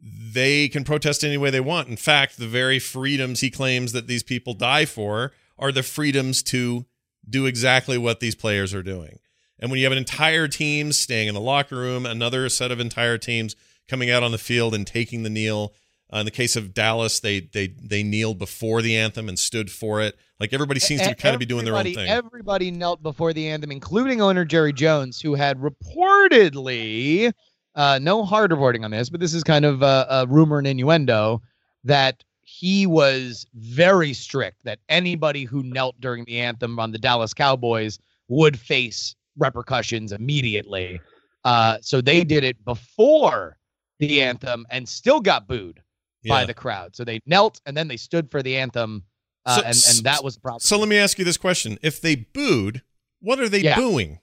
[0.00, 1.88] they can protest any way they want.
[1.88, 6.42] In fact, the very freedoms he claims that these people die for are the freedoms
[6.42, 6.84] to
[7.28, 9.18] do exactly what these players are doing.
[9.58, 12.80] And when you have an entire team staying in the locker room, another set of
[12.80, 13.56] entire teams
[13.88, 15.72] coming out on the field and taking the kneel.
[16.12, 19.70] Uh, in the case of Dallas, they they they kneeled before the anthem and stood
[19.70, 20.16] for it.
[20.38, 22.08] Like everybody seems to kind of be doing their own thing.
[22.08, 27.32] Everybody knelt before the anthem, including owner Jerry Jones, who had reportedly
[27.74, 30.66] uh, no hard reporting on this, but this is kind of a, a rumor and
[30.66, 31.42] innuendo
[31.84, 37.34] that he was very strict that anybody who knelt during the anthem on the Dallas
[37.34, 41.00] Cowboys would face repercussions immediately.
[41.44, 43.56] Uh, so they did it before
[43.98, 45.82] the anthem and still got booed
[46.22, 46.32] yeah.
[46.32, 46.96] by the crowd.
[46.96, 49.04] So they knelt and then they stood for the anthem,
[49.46, 50.60] uh, so, and and that was the problem.
[50.60, 52.82] So let me ask you this question: If they booed,
[53.20, 53.76] what are they yeah.
[53.76, 54.20] booing?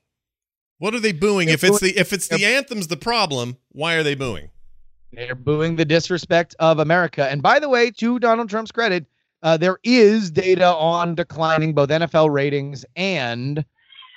[0.77, 1.45] What are they booing?
[1.47, 4.49] They're if it's the if it's the anthem's the problem, why are they booing?
[5.13, 7.29] They're booing the disrespect of America.
[7.29, 9.05] And by the way, to Donald Trump's credit,
[9.43, 13.63] uh, there is data on declining both NFL ratings and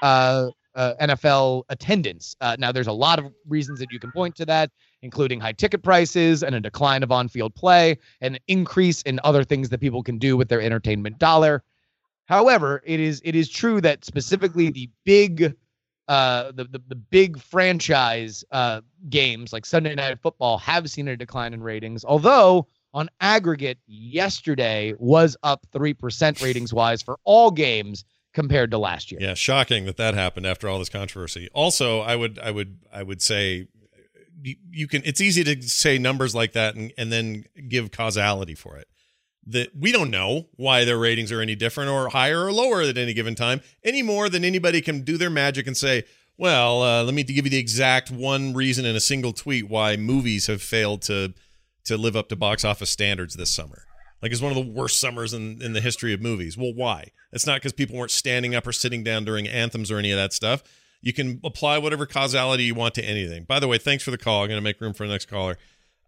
[0.03, 2.37] uh, uh, NFL attendance.
[2.41, 4.71] Uh, now, there's a lot of reasons that you can point to that,
[5.05, 9.45] including high ticket prices and a decline of on-field play, and an increase in other
[9.45, 11.63] things that people can do with their entertainment dollar.
[12.25, 15.55] However, it is it is true that specifically the big
[16.09, 21.17] uh, the, the, the big franchise uh, games like Sunday Night Football have seen a
[21.17, 28.05] decline in ratings, although on aggregate yesterday was up 3% ratings wise for all games
[28.35, 29.21] compared to last year.
[29.23, 31.49] Yeah, shocking that that happened after all this controversy.
[31.55, 33.69] Also, I would I would I would say
[34.43, 38.55] you, you can it's easy to say numbers like that and, and then give causality
[38.55, 38.89] for it.
[39.47, 42.97] That we don't know why their ratings are any different or higher or lower at
[42.97, 46.05] any given time any more than anybody can do their magic and say
[46.39, 49.97] well uh, let me give you the exact one reason in a single tweet why
[49.97, 51.35] movies have failed to
[51.85, 53.85] to live up to box office standards this summer.
[54.23, 56.57] Like it's one of the worst summers in, in the history of movies.
[56.57, 57.11] Well why?
[57.31, 60.17] It's not because people weren't standing up or sitting down during anthems or any of
[60.17, 60.63] that stuff
[61.05, 64.19] you can apply whatever causality you want to anything by the way thanks for the
[64.19, 65.57] call i'm going to make room for the next caller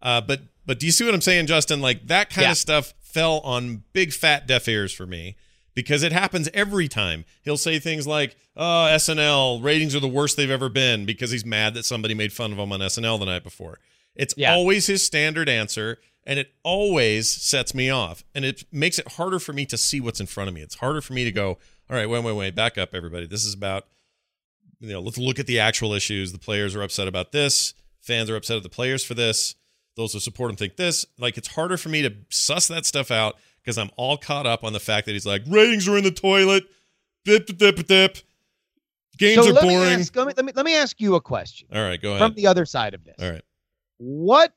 [0.01, 2.51] uh, but but do you see what i'm saying justin like that kind yeah.
[2.51, 5.35] of stuff fell on big fat deaf ears for me
[5.77, 7.23] because it happens every time.
[7.43, 11.45] He'll say things like, "Oh, SNL ratings are the worst they've ever been" because he's
[11.45, 13.77] mad that somebody made fun of him on SNL the night before.
[14.15, 14.55] It's Yeah.
[14.55, 19.37] always his standard answer, and it always sets me off, and it makes it harder
[19.37, 20.61] for me to see what's in front of me.
[20.61, 21.59] It's harder for me to go,
[21.91, 23.27] "All right, wait, wait, wait, back up, everybody.
[23.27, 23.85] This is about."
[24.79, 26.31] You know, let's look at the actual issues.
[26.31, 27.73] The players are upset about this.
[28.01, 29.55] Fans are upset at the players for this.
[29.95, 31.05] Those who support him think this.
[31.17, 34.63] Like, it's harder for me to suss that stuff out because I'm all caught up
[34.63, 36.63] on the fact that he's like, ratings are in the toilet.
[37.25, 38.17] Dip, dip, dip, dip.
[39.17, 39.99] Games so are let me, boring.
[39.99, 42.21] ask, let, me, let, me, let me ask you a question all right, go ahead.
[42.21, 43.15] from the other side of this.
[43.19, 43.41] all right.
[43.97, 44.53] What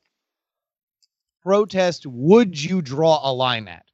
[1.41, 3.85] protest would you draw a line at?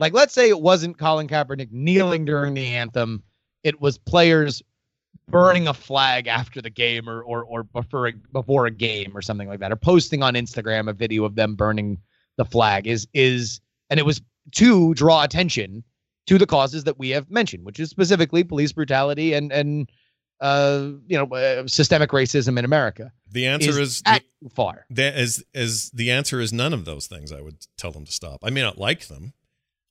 [0.00, 3.22] Like, let's say it wasn't Colin Kaepernick kneeling during the anthem,
[3.62, 4.62] it was players
[5.28, 9.22] burning a flag after the game or or or before a, before a game or
[9.22, 11.98] something like that, or posting on Instagram a video of them burning
[12.36, 12.86] the flag.
[12.86, 13.60] Is is
[13.90, 14.20] and it was
[14.52, 15.84] to draw attention
[16.26, 19.90] to the causes that we have mentioned, which is specifically police brutality and and
[20.40, 23.10] uh you know uh, systemic racism in America.
[23.30, 24.86] The answer is, that too far.
[24.90, 28.12] that is is the answer is none of those things I would tell them to
[28.12, 28.40] stop.
[28.44, 29.32] I may not like them.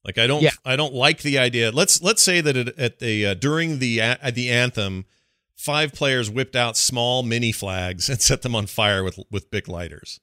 [0.06, 0.52] Like I don't Yeah.
[0.64, 1.72] I don't like the idea.
[1.72, 5.06] Let's let's say that at, at the uh, during the a- at the anthem
[5.58, 9.68] five players whipped out small mini flags and set them on fire with with big
[9.68, 10.20] lighters.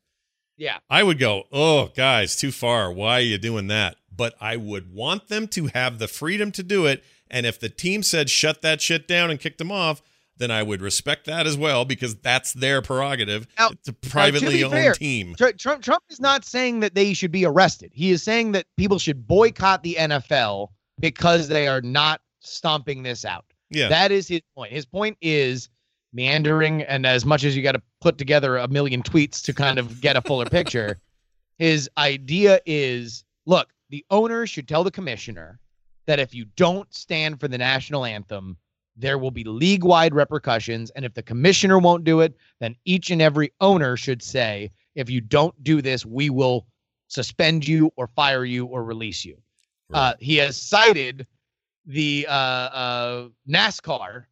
[0.57, 0.79] Yeah.
[0.89, 2.93] I would go, "Oh, guys, too far.
[2.93, 6.63] Why are you doing that?" But I would want them to have the freedom to
[6.63, 10.01] do it, and if the team said shut that shit down and kicked them off,
[10.37, 13.47] then I would respect that as well because that's their prerogative.
[13.59, 15.35] Now- it's a privately owned fair, team.
[15.37, 17.91] Tr- Trump Trump is not saying that they should be arrested.
[17.93, 20.69] He is saying that people should boycott the NFL
[21.01, 23.45] because they are not stomping this out.
[23.75, 23.89] Yeah.
[23.89, 24.73] That is his point.
[24.73, 25.69] His point is
[26.13, 29.79] meandering, and as much as you got to put together a million tweets to kind
[29.79, 31.01] of get a fuller picture,
[31.59, 35.59] his idea is look, the owner should tell the commissioner
[36.07, 38.57] that if you don't stand for the national anthem,
[38.97, 40.91] there will be league wide repercussions.
[40.91, 45.11] And if the commissioner won't do it, then each and every owner should say, if
[45.11, 46.67] you don't do this, we will
[47.09, 49.37] suspend you or fire you or release you.
[49.93, 51.27] Uh, he has cited
[51.87, 54.25] the uh, uh, NASCAR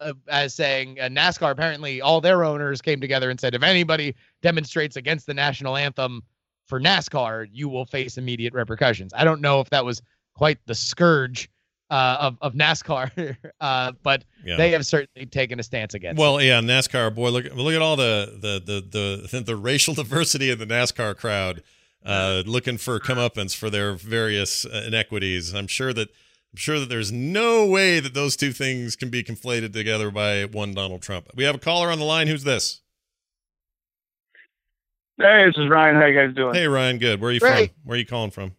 [0.00, 4.14] uh, as saying uh, NASCAR apparently all their owners came together and said if anybody
[4.42, 6.22] demonstrates against the national anthem
[6.66, 9.12] for NASCAR, you will face immediate repercussions.
[9.16, 10.00] I don't know if that was
[10.34, 11.50] quite the scourge
[11.90, 14.56] uh, of of NASCAR, uh, but Yeah.
[14.56, 16.18] they have certainly taken a stance against.
[16.18, 16.22] it.
[16.22, 20.50] Well, yeah, NASCAR boy, look look at all the the the the, the racial diversity
[20.50, 21.62] in the NASCAR crowd,
[22.06, 25.52] uh, looking for comeuppance for their various inequities.
[25.52, 26.08] I'm sure that
[26.52, 30.44] I'm sure that there's no way that those two things can be conflated together by
[30.44, 31.28] one Donald Trump.
[31.34, 32.26] We have a caller on the line.
[32.26, 32.80] Who's this?
[35.18, 35.96] Hey, this is Ryan.
[35.96, 36.54] How you guys doing?
[36.54, 36.98] Hey, Ryan.
[36.98, 37.20] Good.
[37.20, 37.70] Where are you Great.
[37.70, 37.76] from?
[37.84, 38.52] Where are you calling from?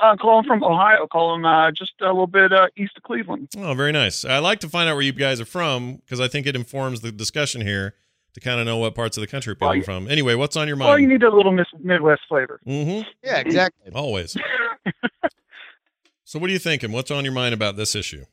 [0.00, 1.06] Uh, calling from Ohio.
[1.06, 3.48] Calling uh, just a little bit uh, east of Cleveland.
[3.56, 4.24] Oh, very nice.
[4.24, 7.00] I like to find out where you guys are from because I think it informs
[7.00, 7.94] the discussion here
[8.34, 10.06] to kind of know what parts of the country people Well, are you- from.
[10.08, 10.88] Anyway, what's on your mind?
[10.90, 12.60] Well, you need a little Midwest flavor.
[12.66, 13.08] Mm-hmm.
[13.24, 13.90] yeah, exactly.
[13.92, 14.36] Always.
[16.32, 16.92] so, what are you thinking?
[16.92, 18.24] What's on your mind about this issue?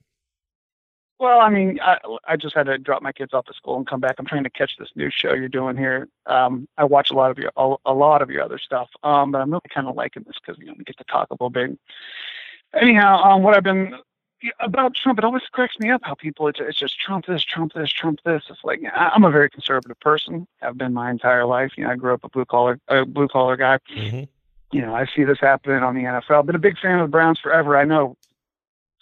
[1.20, 3.86] Well, I mean, I, I just had to drop my kids off to school and
[3.86, 4.16] come back.
[4.18, 6.08] I'm trying to catch this new show you're doing here.
[6.26, 9.42] Um, I watch a lot of your a, lot of your other stuff, um, but
[9.42, 11.50] I'm really kind of liking this because you know we get to talk a little
[11.50, 11.78] bit.
[12.74, 13.96] Anyhow, um, what I've been
[14.62, 17.74] about Trump, it always cracks me up how people it's, it's just Trump this, Trump
[17.74, 18.44] this, Trump this.
[18.50, 20.48] It's like I'm a very conservative person.
[20.62, 21.74] I have been my entire life.
[21.76, 23.80] You know, I grew up a blue collar a blue collar guy.
[23.94, 24.24] Mm-hmm.
[24.72, 26.46] You know, I see this happening on the NFL.
[26.46, 27.76] Been a big fan of the Browns forever.
[27.78, 28.18] I know.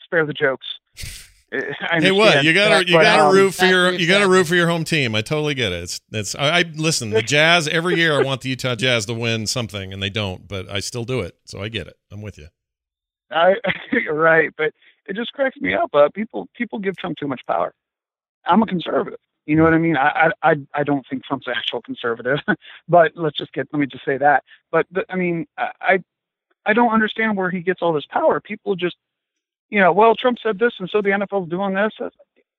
[0.03, 0.65] Spare the jokes.
[1.53, 4.47] I Hey, what you gotta you gotta um, root for your you gotta said- root
[4.47, 5.15] for your home team.
[5.15, 5.83] I totally get it.
[5.83, 7.09] It's it's I, I listen.
[7.09, 10.45] The Jazz every year I want the Utah Jazz to win something, and they don't,
[10.47, 11.37] but I still do it.
[11.45, 11.95] So I get it.
[12.11, 12.47] I'm with you.
[13.31, 13.55] I,
[13.93, 14.73] you're right, but
[15.05, 15.89] it just cracks me up.
[15.93, 17.73] Uh, people people give Trump too much power.
[18.45, 19.19] I'm a conservative.
[19.47, 19.97] You know what I mean?
[19.97, 22.39] I I I, I don't think Trump's an actual conservative,
[22.87, 24.43] but let's just get let me just say that.
[24.71, 26.03] But the, I mean, I I-
[26.69, 28.41] I don't understand where he gets all this power.
[28.41, 28.97] People just,
[29.69, 31.93] you know, well, Trump said this, and so the NFL's doing this.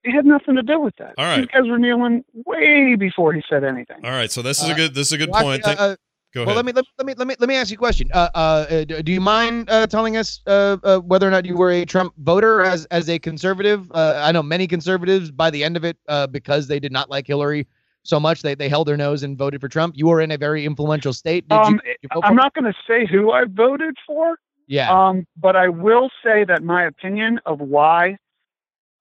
[0.02, 1.12] It had nothing to do with that.
[1.18, 1.36] All right.
[1.40, 4.02] These guys were kneeling way before he said anything.
[4.02, 4.30] All right.
[4.30, 5.66] So this is a good this is a good Well, point.
[5.66, 5.96] actually, uh,
[6.34, 6.56] Go well, ahead.
[6.56, 8.10] let me, let, let me let me let me ask you a question.
[8.12, 11.46] Uh, uh, uh, do do you mind uh, telling us uh, uh, whether or not
[11.46, 13.90] you were a Trump voter as as a conservative?
[13.92, 17.08] Uh, I know many conservatives by the end of it, uh, because they did not
[17.08, 17.66] like Hillary
[18.02, 19.94] so much, they they held their nose and voted for Trump.
[19.96, 21.48] You were in a very influential state.
[21.48, 24.36] Did Um, you, did you vote I'm not going to say who I voted for.
[24.66, 24.90] Yeah.
[24.90, 28.18] Um, but I will say that my opinion of why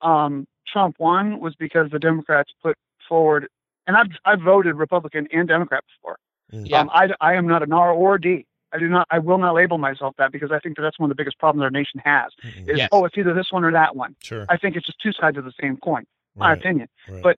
[0.02, 3.48] um, Trump won was because the Democrats put forward,
[3.86, 6.18] and I've I've voted Republican and Democrat before.
[6.52, 6.82] Yeah.
[6.82, 8.46] Um, I I am not an R or a D.
[8.74, 9.08] I I do not.
[9.10, 11.40] I will not label myself that because I think that that's one of the biggest
[11.40, 12.32] problems our nation has.
[12.44, 12.70] Mhm.
[12.70, 12.90] Is Yes.
[12.92, 14.16] oh, it's either this one or that one.
[14.22, 14.46] Sure.
[14.50, 16.04] I think it's just two sides of the same coin.
[16.36, 16.88] My Right, opinion.
[17.10, 17.24] right.
[17.24, 17.38] But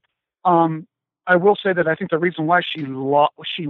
[0.49, 0.87] um,
[1.27, 3.67] I will say that I think the reason why she lo- she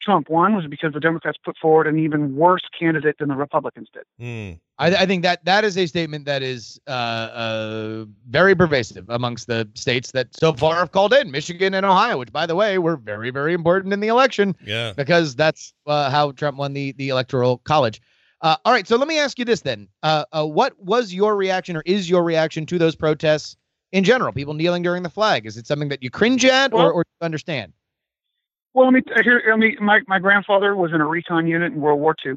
[0.00, 3.88] Trump won was because the Democrats put forward an even worse candidate than the Republicans
[3.92, 4.04] did.
[4.20, 4.60] Mm.
[4.78, 9.46] I, I think that that is a statement that is uh, uh, very pervasive amongst
[9.48, 12.78] the states that so far have called in Michigan and Ohio, which, by the way,
[12.78, 14.92] were very, very important in the election Yeah.
[14.96, 18.00] because that's uh, how Trump won the the electoral college.
[18.40, 21.36] Uh, all right, so let me ask you this then: uh, uh, What was your
[21.36, 23.56] reaction, or is your reaction to those protests
[23.90, 24.32] in general?
[24.32, 25.44] People kneeling during the flag.
[25.44, 27.72] Is it something that you cringe at, or, or understand?
[28.74, 29.42] Well, let me uh, here.
[29.48, 29.76] Let me.
[29.80, 32.34] My my grandfather was in a recon unit in World War II.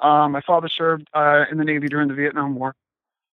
[0.00, 2.74] Um, my father served uh, in the Navy during the Vietnam War.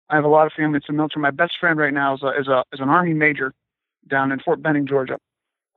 [0.09, 1.21] I have a lot of family in the military.
[1.21, 3.53] My best friend right now is a, is a is an Army major
[4.07, 5.17] down in Fort Benning, Georgia.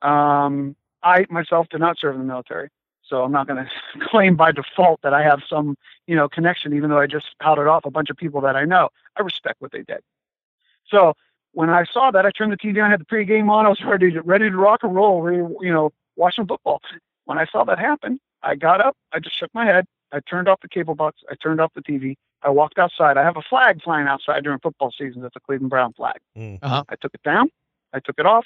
[0.03, 2.69] Um, I myself did not serve in the military,
[3.05, 3.65] so I'm not going
[3.99, 5.77] to claim by default that I have some
[6.07, 8.65] you know connection, even though I just pouted off a bunch of people that I
[8.65, 8.89] know.
[9.17, 10.01] I respect what they did.
[10.89, 11.15] So
[11.53, 13.67] when I saw that, I turned the TV on, had the pregame on.
[13.67, 16.81] I was ready to ready to rock and roll, ready, you know, watching football.
[17.25, 18.97] When I saw that happen, I got up.
[19.13, 19.87] I just shook my head.
[20.13, 21.21] I turned off the cable box.
[21.31, 22.17] I turned off the TV.
[22.43, 23.17] I walked outside.
[23.17, 25.23] I have a flag flying outside during football season.
[25.23, 26.19] That's a Cleveland Brown flag.
[26.37, 26.59] Mm.
[26.61, 26.85] Uh-huh.
[26.89, 27.51] I took it down.
[27.93, 28.45] I took it off.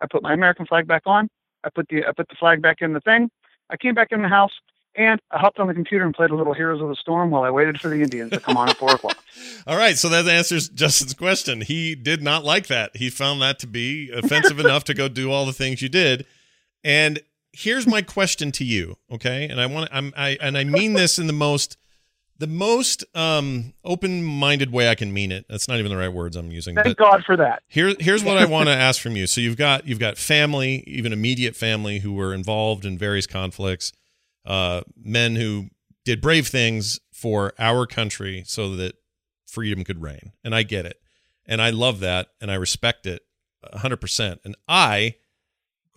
[0.00, 1.28] I put my American flag back on.
[1.64, 3.30] I put the I put the flag back in the thing.
[3.70, 4.52] I came back in the house
[4.94, 7.42] and I hopped on the computer and played a little Heroes of the Storm while
[7.42, 9.18] I waited for the Indians to come on at four o'clock.
[9.66, 11.60] All right, so that answers Justin's question.
[11.60, 12.96] He did not like that.
[12.96, 16.26] He found that to be offensive enough to go do all the things you did.
[16.84, 17.20] And
[17.52, 19.48] here's my question to you, okay?
[19.48, 21.76] And I want I'm I and I mean this in the most
[22.38, 25.46] the most um open-minded way I can mean it.
[25.48, 26.76] That's not even the right words I'm using.
[26.76, 27.62] Thank God for that.
[27.66, 29.26] here, here's what I want to ask from you.
[29.26, 33.92] So you've got you've got family, even immediate family, who were involved in various conflicts,
[34.46, 35.68] uh, men who
[36.04, 38.94] did brave things for our country so that
[39.46, 41.00] freedom could reign, and I get it,
[41.44, 43.22] and I love that, and I respect it,
[43.74, 44.40] hundred percent.
[44.44, 45.16] And I,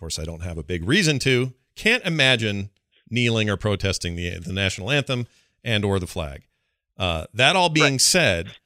[0.02, 2.70] course, I don't have a big reason to, can't imagine
[3.08, 5.28] kneeling or protesting the the national anthem
[5.62, 6.42] and or the flag.
[6.98, 8.56] Uh, that all being said,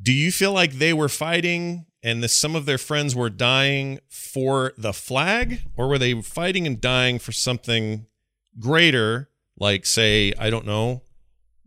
[0.00, 3.98] do you feel like they were fighting and the, some of their friends were dying
[4.10, 5.62] for the flag?
[5.74, 8.06] Or were they fighting and dying for something
[8.60, 11.00] greater like say i don't know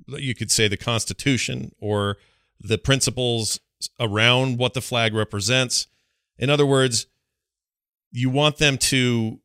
[0.07, 2.17] you could say the constitution or
[2.59, 3.59] the principles
[3.99, 5.87] around what the flag represents?
[6.37, 7.07] In other words
[8.15, 9.39] you want them to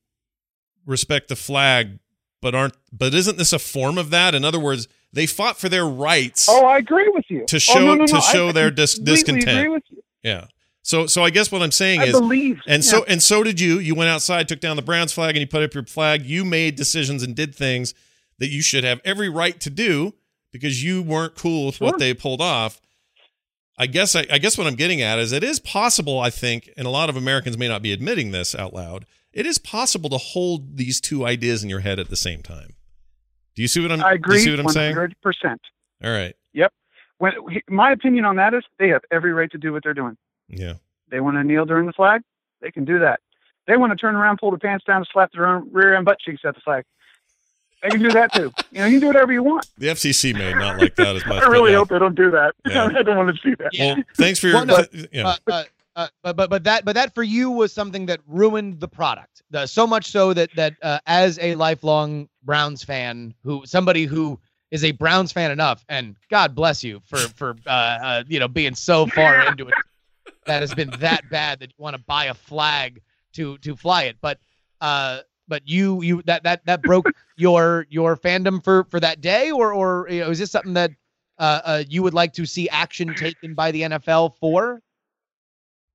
[0.87, 1.99] respect the flag
[2.43, 5.69] but aren't but isn't this a form of that in other words they fought for
[5.69, 7.45] their rights Oh, I agree with you.
[7.47, 8.21] To Oh, show- no, no, to no.
[8.21, 9.49] show I their dis- discontent.
[9.59, 10.03] Agree with you.
[10.23, 10.47] yeah
[10.83, 12.61] so so i guess what i'm saying I is believe.
[12.67, 13.79] and so and so did you.
[13.79, 16.25] You went outside, took down the Browns flag, and you put up your flag.
[16.25, 17.93] You made decisions and did things
[18.39, 20.15] that you should have every right to do
[20.53, 22.81] because you weren't cool with what they pulled off.
[23.81, 26.69] I guess I, I guess what I'm getting at is it is possible, I think,
[26.77, 29.07] and a lot of Americans may not be admitting this out loud.
[29.33, 32.75] It is possible to hold these two ideas in your head at the same time.
[33.55, 34.05] Do you see what I'm?
[34.05, 34.37] I Do agree.
[34.37, 34.95] you see what I'm saying?
[34.95, 35.63] Hundred percent.
[36.05, 36.35] All right.
[36.53, 36.75] Yep.
[37.17, 37.33] When
[37.71, 40.19] my opinion on that is, they have every right to do what they're doing.
[40.49, 40.75] Yeah.
[41.11, 42.21] They want to kneel during the flag,
[42.61, 43.21] they can do that.
[43.67, 46.05] They want to turn around, pull their pants down, and slap their own rear end
[46.05, 46.85] butt cheeks at the flag.
[47.83, 48.53] They can do that too.
[48.73, 49.67] You know, you can do whatever you want.
[49.79, 51.43] The FCC may not like that as much.
[51.47, 52.55] I really hope they don't do that.
[52.67, 52.85] Yeah.
[52.95, 53.71] I don't want to see that.
[53.79, 54.57] Well, thanks for your.
[54.57, 55.29] Well, no, yeah.
[55.29, 55.65] uh, uh,
[55.97, 59.43] uh, but but but that but that for you was something that ruined the product.
[59.51, 64.39] The, so much so that that uh, as a lifelong Browns fan, who somebody who
[64.71, 68.49] is a Browns fan enough, and God bless you for for uh, uh, you know
[68.49, 69.75] being so far into it
[70.47, 73.01] that has been that bad that you want to buy a flag
[73.33, 74.17] to to fly it.
[74.21, 74.39] But
[74.81, 75.21] uh,
[75.51, 79.75] but you you that that that broke your your fandom for for that day, or
[79.75, 80.93] or you know, is this something that
[81.39, 84.81] uh, uh, you would like to see action taken by the NFL for?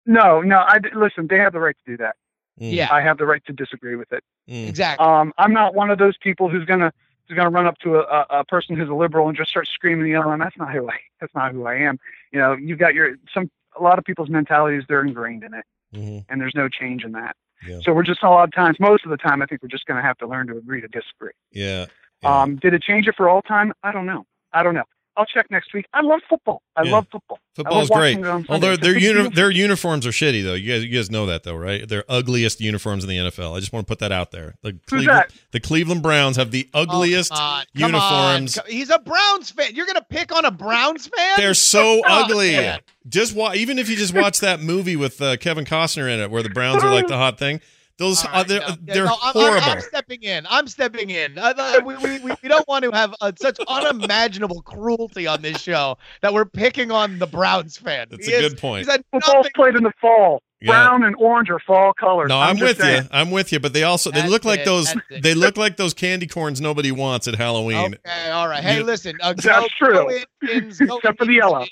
[0.05, 0.57] No, no.
[0.59, 1.27] I listen.
[1.27, 2.15] They have the right to do that.
[2.61, 4.23] Mm, Yeah, I have the right to disagree with it.
[4.49, 4.67] mm.
[4.69, 5.05] exactly.
[5.05, 6.93] Um, I'm not one of those people who's gonna
[7.27, 9.67] who's gonna run up to a, a, a person who's a liberal and just start
[9.67, 10.39] screaming and yelling.
[10.39, 10.97] That's not who I.
[11.19, 11.99] That's not who I am.
[12.31, 13.49] You know, you've got your some.
[13.77, 16.25] A lot of people's mentalities they're ingrained in it, Mhm.
[16.29, 17.35] and there's no change in that.
[17.65, 17.79] Yeah.
[17.83, 19.85] So we're just a lot of times, most of the time, I think we're just
[19.85, 21.31] gonna have to learn to agree to disagree.
[21.51, 21.85] Yeah.
[22.21, 22.41] yeah.
[22.41, 23.73] Um, did it change it for all time?
[23.83, 24.25] I don't know.
[24.53, 24.83] I don't know.
[25.17, 25.85] I'll check next week.
[25.93, 26.61] I love football.
[26.75, 26.91] I Yeah.
[26.91, 27.39] love football.
[27.39, 28.17] I Football's love great.
[28.17, 28.65] watching it on Well, Sunday.
[28.67, 30.55] their It's their uni- their uniforms are shitty though.
[30.55, 31.87] You guys you guys know that though, right?
[31.87, 33.55] They're ugliest uniforms in the NFL.
[33.55, 34.55] I just want to put that out there.
[34.61, 35.31] The Who's Cleveland, that?
[35.51, 37.31] the Cleveland Browns have the ugliest.
[37.33, 38.57] Oh, come on, come uniforms.
[38.57, 38.65] on.
[38.67, 39.73] He's a Browns fan.
[39.73, 41.33] You're gonna pick on a Browns fan?
[41.37, 42.51] They're so Oh, ugly.
[42.51, 42.79] man.
[43.07, 46.29] Just wa- even if you just watch that movie with uh, Kevin Costner in it,
[46.31, 47.61] where the Browns are like the hot thing,
[47.97, 49.63] Those All right, they're, no, yeah, they're no, I'm, horrible.
[49.63, 50.45] I'm, I'm stepping in.
[50.49, 51.37] I'm stepping in.
[51.37, 55.41] Uh, uh, we, we, we, we don't want to have uh, such unimaginable cruelty on
[55.41, 58.07] this show that we're picking on the Browns fan.
[58.11, 58.79] That's He a is- good point.
[58.85, 60.41] He's had Football's played in the fall.
[60.61, 60.71] Yeah.
[60.71, 62.29] Brown and orange are fall colors.
[62.29, 63.03] No, I'm, just with saying.
[63.03, 63.09] you.
[63.11, 63.59] I'm with you.
[63.59, 65.21] But they also they That's look like it, those that's it.
[65.21, 67.95] they look like those candy corns nobody wants at Halloween.
[68.05, 68.63] Okay, all right.
[68.63, 69.15] Hey, You- listen.
[69.21, 69.93] Uh, That's go, true.
[69.93, 71.65] Go in, Ins, go Except for the yellow.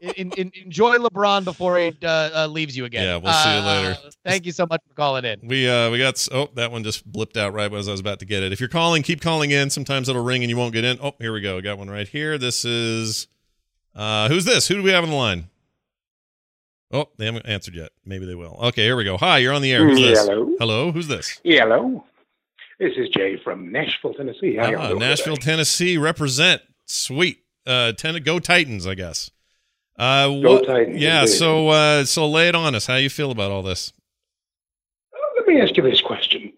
[0.00, 3.04] In, in, in- enjoy LeBron before he uh, uh, leaves you again.
[3.04, 3.98] Yeah, we'll see you Uh, later.
[4.24, 5.40] Thank you so much for calling in.
[5.42, 8.18] We uh we got oh that one just blipped out right as I was about
[8.20, 8.52] to get it.
[8.52, 9.70] If you're calling, keep calling in.
[9.70, 10.98] Sometimes it'll ring and you won't get in.
[11.02, 11.58] Oh, here we go.
[11.58, 12.36] I got one right here.
[12.38, 13.28] This is
[13.94, 14.68] uh who's this?
[14.68, 15.48] Who do we have on the line?
[16.92, 17.90] Oh, they haven't answered yet.
[18.04, 18.56] Maybe they will.
[18.64, 19.16] Okay, here we go.
[19.16, 19.86] Hi, you're on the air.
[19.86, 20.18] Who's this?
[20.26, 20.54] Hello.
[20.60, 21.40] Hello, who's this?
[21.44, 22.04] Hello.
[22.78, 24.56] This is Jay from Nashville, Tennessee.
[24.56, 25.52] How y'all Ah, Nashville, today?
[25.52, 25.96] Tennessee.
[25.96, 26.62] Represent.
[26.84, 27.38] Sweet.
[27.66, 29.30] Uh, ten, go Titans, I guess.
[29.98, 31.20] Uh, Go what- Titans, Yeah.
[31.20, 31.32] indeed.
[31.32, 32.86] So, uh, so lay it on us.
[32.86, 33.92] How you feel about all this?
[35.36, 36.52] Let me ask you this question.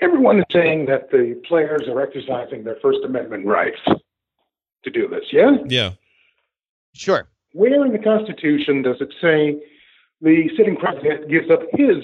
[0.00, 3.78] Everyone is saying that the players are exercising their First Amendment rights
[4.84, 5.58] to do this, yeah?
[5.66, 5.92] Yeah.
[6.94, 7.28] Sure.
[7.52, 9.60] Where in the Constitution does it say
[10.22, 11.98] the sitting president gives up his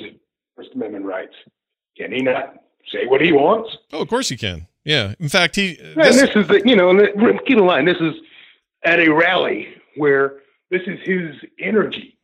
[0.56, 1.34] First Amendment rights?
[1.96, 2.56] Can he not
[2.90, 3.76] say what he wants?
[3.92, 4.66] Oh, of course he can.
[4.84, 5.14] Yeah.
[5.18, 5.78] In fact, he.
[5.78, 8.14] And This, this is the, you know, and the- keep in mind, this is
[8.84, 12.18] at a rally where this is his energy.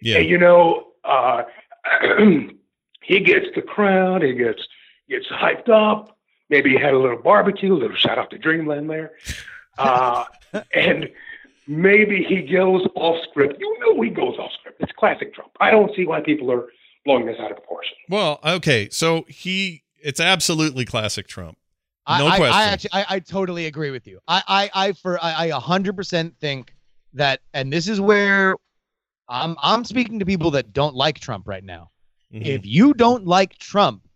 [0.00, 0.18] yeah.
[0.18, 1.42] And, you know, uh,
[3.02, 4.62] he gets the crowd, he gets
[5.08, 6.16] gets hyped up.
[6.50, 9.12] Maybe he had a little barbecue, a little shout out to Dreamland there,
[9.78, 10.24] uh,
[10.74, 11.08] and
[11.66, 13.56] maybe he goes off script.
[13.58, 14.80] You know, he goes off script.
[14.80, 15.52] It's classic Trump.
[15.60, 16.66] I don't see why people are
[17.04, 17.96] blowing this out of proportion.
[18.08, 18.88] Well, okay.
[18.90, 19.82] So he.
[20.00, 21.58] It's absolutely classic Trump.
[22.08, 22.54] No I, question.
[22.54, 24.20] I actually, I, I totally agree with you.
[24.26, 26.72] I, I, I for, I, I a hundred percent think
[27.14, 28.56] that, and this is where
[29.28, 31.90] I'm, I'm speaking to people that don't like Trump right now.
[32.32, 32.46] Mhm.
[32.46, 34.06] If you don't like Trump,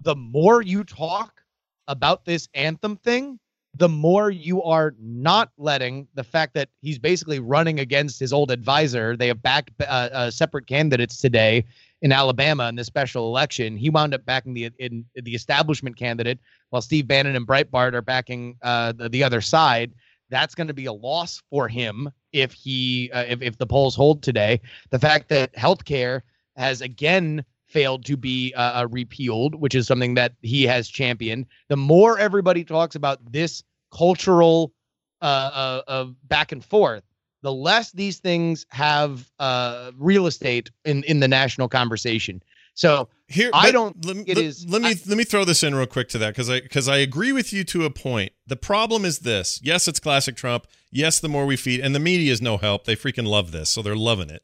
[0.00, 1.42] the more you talk
[1.88, 3.38] about this anthem thing,
[3.78, 8.50] the more you are not letting the fact that he's basically running against his old
[8.50, 9.16] advisor.
[9.16, 11.64] They have backed uh, uh, separate candidates today
[12.00, 13.76] in Alabama in this special election.
[13.76, 16.38] He wound up backing the in, the establishment candidate,
[16.70, 19.92] while Steve Bannon and Breitbart are backing uh, the, the other side.
[20.30, 23.94] That's going to be a loss for him if he uh, if if the polls
[23.94, 24.60] hold today.
[24.90, 26.22] The fact that healthcare
[26.56, 31.46] has again failed to be uh, uh, repealed, which is something that he has championed.
[31.68, 33.62] The more everybody talks about this
[33.92, 34.72] cultural
[35.20, 37.02] uh, uh, back and forth,
[37.42, 42.42] the less these things have uh, real estate in in the national conversation.
[42.74, 45.62] So Here, I don't Let, it let- is- Let me I- let me throw this
[45.64, 48.32] in real quick to that because I because I agree with you to a point.
[48.46, 50.66] The problem is this: yes, it's classic Trump.
[50.92, 52.84] Yes, the more we feed, and the media is no help.
[52.84, 54.42] They freaking love this, so they're loving it.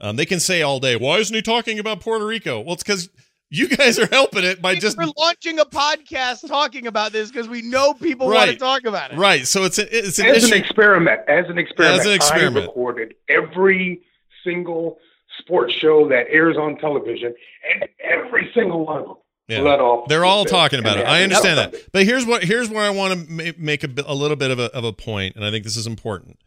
[0.00, 2.82] Um, they can say all day, "Why isn't he talking about Puerto Rico?" Well, it's
[2.82, 3.10] because
[3.50, 7.48] you guys are helping it by just we're launching a podcast talking about this because
[7.48, 8.52] we know people want Right.
[8.52, 9.18] to talk about it.
[9.18, 9.46] right.
[9.46, 10.54] So it's a, it's an As issue.
[10.54, 12.64] an experiment, as an experiment, As an experiment.
[12.64, 14.00] I recorded every
[14.42, 14.96] single
[15.38, 17.34] sports show that airs on television,
[17.72, 19.16] and every single one of them
[19.48, 19.60] Yeah.
[19.62, 20.08] let off.
[20.08, 21.06] They're all talking about it.
[21.06, 21.74] I understand that.
[21.74, 21.88] it.
[21.92, 24.74] But here's what here's where I want to make a, a little bit of a,
[24.74, 26.38] of a point, and I think this is important.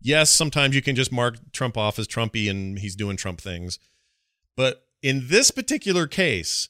[0.00, 3.78] Yes, sometimes you can just mark Trump off as Trumpy and he's doing Trump things.
[4.56, 6.68] But in this particular case,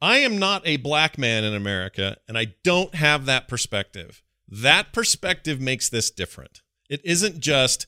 [0.00, 4.22] I am not a black man in America, and I don't have that perspective.
[4.46, 6.62] That perspective makes this different.
[6.88, 7.86] It isn't just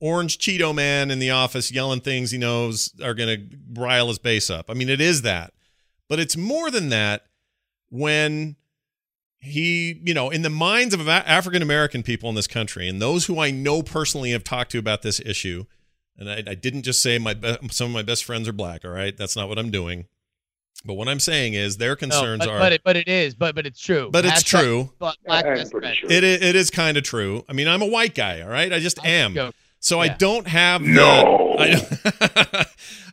[0.00, 4.18] orange Cheeto man in the office yelling things he knows are going to rile his
[4.18, 4.70] base up.
[4.70, 5.52] I mean, it is that.
[6.08, 7.26] But it's more than that
[7.90, 8.56] when
[9.38, 13.26] he, you know, in the minds of African American people in this country and those
[13.26, 15.64] who I know personally have talked to about this issue,
[16.16, 18.84] and I, I didn't just say my be- some of my best friends are black,
[18.84, 19.16] all right?
[19.16, 20.06] That's not what I'm doing.
[20.84, 23.34] But what I'm saying is their No, concerns but, are but it but it is
[23.34, 24.08] but but it's true.
[24.10, 24.90] but it's Hashtag true.
[24.98, 25.94] Black, black I'm best friend.
[25.96, 26.10] sure.
[26.10, 27.44] It is, it is kind of true.
[27.48, 28.72] I mean, I'm a white guy, all right?
[28.72, 29.34] I just I am.
[29.34, 29.54] joke.
[29.80, 31.56] So I don't have the, No.
[31.58, 32.66] I,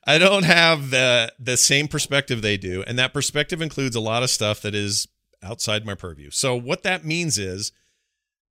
[0.08, 4.22] I don't have the the same perspective they do, and that perspective includes a lot
[4.24, 5.08] of stuff that is
[5.42, 6.30] outside my purview.
[6.30, 7.72] So what that means is,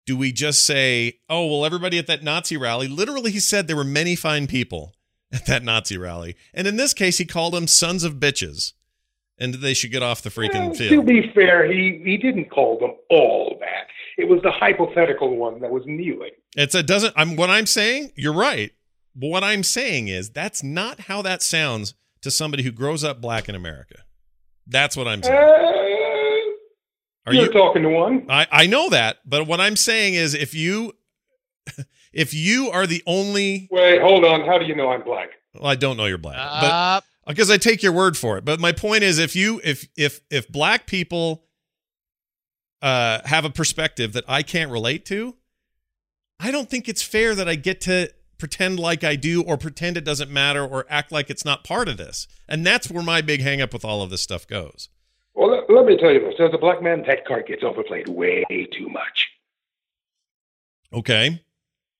[0.06, 2.88] do we just say, "Oh, well, everybody at that Nazi rally"?
[2.88, 4.94] Literally, he said there were many fine people
[5.32, 8.72] at that Nazi rally, and in this case, he called them sons of bitches,
[9.38, 12.78] and they should get off the freaking Well, to be fair, he, he didn't call
[12.78, 13.88] them all that.
[14.18, 16.30] It was the hypothetical one that was kneeling.
[16.56, 17.14] It's a doesn't.
[17.16, 18.12] I'm what I'm saying.
[18.16, 18.72] You're right.
[19.14, 23.20] But what I'm saying is that's not how that sounds to somebody who grows up
[23.20, 23.96] black in America.
[24.66, 26.56] That's what I'm Uh, saying.
[27.26, 27.52] Are you're you?
[27.52, 28.26] talking to one.
[28.28, 30.92] I I know that, but what I'm saying is if you
[32.12, 34.46] if you are the only Wait, hold on.
[34.46, 35.30] How do you know I'm black?
[35.54, 38.44] well, I don't know you're black, but Uh, because I take your word for it.
[38.44, 41.44] But my point is, if you if if if black people
[42.82, 45.36] uh, have a perspective that I can't relate to,
[46.38, 49.96] I don't think it's fair that I get to pretend like I do or pretend
[49.96, 52.26] it doesn't matter or act like it's not part of this.
[52.48, 54.88] And that's where my big hangup with all of this stuff goes.
[55.34, 58.08] Well, let, let me tell you this: as a black man, that card gets overplayed
[58.08, 58.44] way
[58.76, 59.28] too much.
[60.92, 61.40] Okay.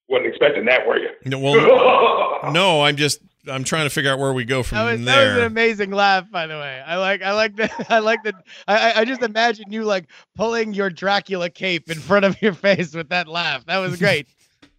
[0.09, 1.09] Wasn't expecting that, were you?
[1.24, 4.93] No, well, no, I'm just I'm trying to figure out where we go from That
[4.93, 5.28] was, that there.
[5.30, 6.80] was an amazing laugh, by the way.
[6.86, 8.34] I like, I like the, I like the,
[8.68, 12.53] I, I- I just imagine you like pulling your Dracula cape in front of your
[12.66, 13.64] face with that laugh.
[13.66, 14.28] That was great.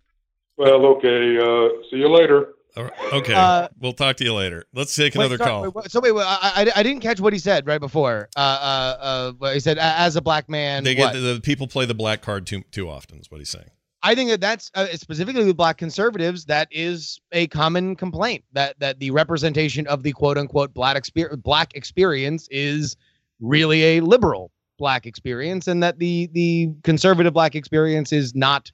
[0.58, 1.38] well, okay.
[1.38, 2.50] Uh, see you later.
[2.76, 4.66] All right, okay, Uh, we'll talk to you later.
[4.74, 5.72] Let's take Wait, another sorry, call.
[5.72, 8.30] wait, so wait, wait I, I, I didn't catch what he said right before.
[8.36, 10.84] Uh, uh, uh, he said as a black man.
[10.84, 13.20] they what?" get the, the people play the black card too too often.
[13.20, 13.70] Is what he's saying.
[14.06, 16.46] I think that that's uh, specifically with black conservatives.
[16.46, 21.42] That is a common complaint that that the representation of the quote unquote black experience
[21.42, 22.98] black experience is
[23.40, 28.72] really a liberal black experience, and that the the conservative black experience is not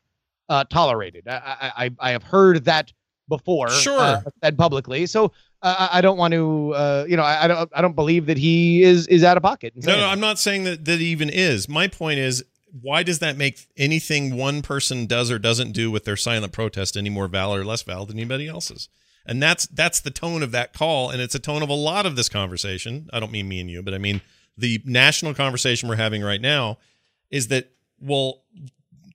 [0.50, 1.28] uh, tolerated.
[1.28, 2.92] I, I I have heard that
[3.28, 4.00] before, Sure.
[4.02, 5.06] uh, said publicly.
[5.06, 7.96] So uh, I I don't want to, uh, you know, I, I don't I don't
[7.96, 9.74] believe that he is is out of pocket.
[9.76, 10.08] No, no.
[10.08, 11.70] I'm not saying that that even is.
[11.70, 16.06] My point is, why does that make anything one person does or doesn't do with
[16.06, 18.90] their silent protest any more valid or less valid than anybody else's?
[19.26, 22.06] And that's that's the tone of that call, and it's a tone of a lot
[22.06, 23.10] of this conversation.
[23.14, 24.22] I don't mean me and you, but I mean
[24.58, 26.78] the national conversation we're having right now
[27.30, 28.42] is that well,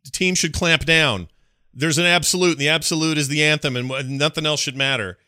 [0.05, 1.29] the team should clamp down.
[1.73, 5.19] There's an absolute, and the absolute is the anthem, and nothing else should matter.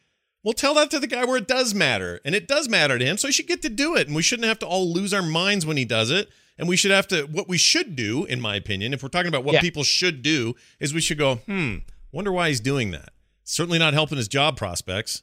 [0.44, 3.04] Well, tell that to the guy where it does matter, and it does matter to
[3.04, 5.12] him, so he should get to do it, and we shouldn't have to all lose
[5.12, 6.28] our minds when he does it.
[6.58, 7.22] And we should have to.
[7.24, 9.60] What we should do, in my opinion, if we're talking about what Yeah.
[9.60, 11.78] people should do, is we should go, hmm,
[12.12, 13.10] wonder why he's doing that.
[13.44, 15.22] Certainly not helping his job prospects.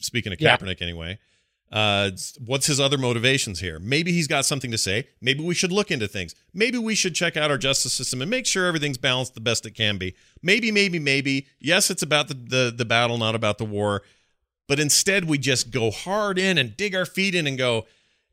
[0.00, 0.56] Speaking of Yeah.
[0.56, 1.18] Kaepernick, anyway.
[1.72, 2.10] Uh,
[2.44, 3.78] what's his other motivations here?
[3.80, 5.08] Maybe he's got something to say.
[5.20, 6.34] Maybe we should look into things.
[6.52, 9.66] Maybe we should check out our justice system and make sure everything's balanced the best
[9.66, 10.14] it can be.
[10.40, 11.46] Maybe, maybe, maybe.
[11.58, 14.02] Yes, it's about the the, the battle, not about the war.
[14.68, 17.86] But instead, we just go hard in and dig our feet in and go,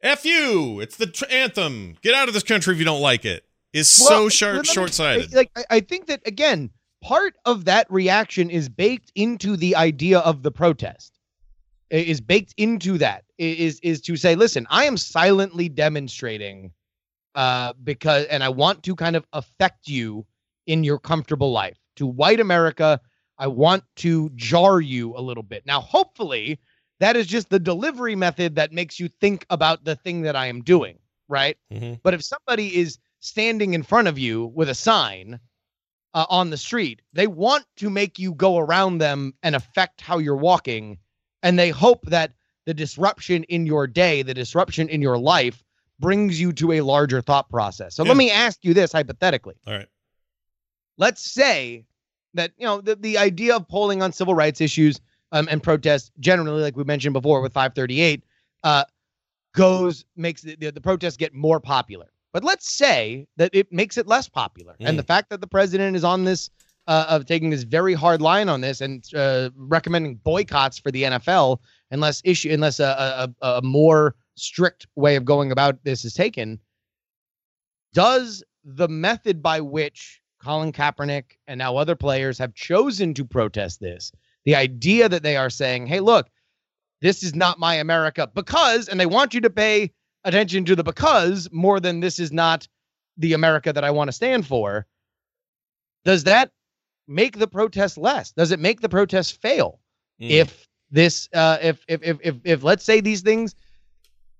[0.04, 0.80] "F you!
[0.80, 1.97] It's the tr- anthem.
[2.02, 3.45] Get out of this country if you don't like it.
[3.74, 5.34] Is Is so Well, short sighted.
[5.34, 6.72] Like I, think that again,
[7.02, 11.20] part of that reaction is baked into the idea of the protest.
[11.89, 16.72] Is baked into that is is to say, listen, I am silently demonstrating
[17.36, 20.26] uh because and I want to kind of affect you
[20.68, 21.78] in your comfortable life.
[21.97, 22.99] To white America,
[23.38, 25.66] I want to jar you a little bit.
[25.66, 26.60] Now, hopefully,
[27.02, 30.45] that is just the delivery method that makes you think about the thing that I
[30.45, 31.58] am doing, right?
[31.74, 31.99] Mhm.
[32.04, 35.39] But if somebody is standing in front of you with a sign
[36.14, 40.20] uh, on the street, they want to make you go around them and affect how
[40.20, 40.99] you're walking.
[41.41, 42.34] And they hope that
[42.66, 45.64] the disruption in your day, the disruption in your life,
[45.99, 47.95] brings you to a larger thought process.
[47.95, 48.10] So Yeah.
[48.10, 49.56] let me ask you this hypothetically.
[49.66, 49.88] All right.
[50.97, 51.86] Let's say
[52.36, 56.11] that, you know, the, the idea of polling on civil rights issues um, and protests
[56.19, 58.23] generally, like we mentioned before with 538,
[58.63, 58.84] uh,
[59.53, 62.07] goes, makes the, the, the protests get more popular.
[62.34, 64.75] But let's say that it makes it less popular.
[64.79, 66.49] And the fact that the president is on this,
[66.88, 71.03] uh, of taking this very hard line on this and uh, recommending boycotts for the
[71.03, 71.59] NFL
[71.91, 76.59] unless issue unless a, a, a more strict way of going about this is taken.
[77.93, 83.79] Does the method by which Colin Kaepernick and now other players have chosen to protest
[83.79, 84.11] this,
[84.45, 86.27] the idea that they are saying, hey, look,
[87.01, 89.91] this is not my America because, and they want you to pay
[90.23, 92.67] attention to the because more than this is not
[93.17, 94.85] the America that I want to stand for.
[96.05, 96.51] Does that
[97.07, 98.31] make the protest less?
[98.31, 99.79] Does it make the protest fail?
[100.21, 100.29] Mm.
[100.29, 103.55] If this, uh, if, if, if, if, if, let's say these things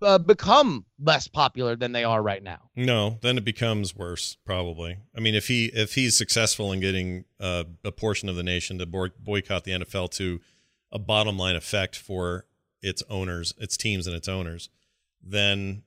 [0.02, 2.70] uh, become less popular than they are right now.
[2.76, 4.38] No, then it becomes worse.
[4.46, 4.98] Probably.
[5.16, 8.78] I mean, if he if he's successful in getting uh, a portion of the nation
[8.80, 10.40] to boy- boycott the NFL to
[10.92, 12.46] a bottom line effect for
[12.82, 14.70] its owners, its teams, and its owners,
[15.24, 15.84] then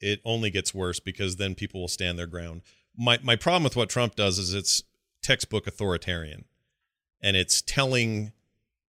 [0.00, 2.62] it only gets worse because then people will stand their ground.
[2.96, 4.82] My my problem with what Trump does is it's
[5.22, 6.44] textbook authoritarian,
[7.20, 8.32] and it's telling,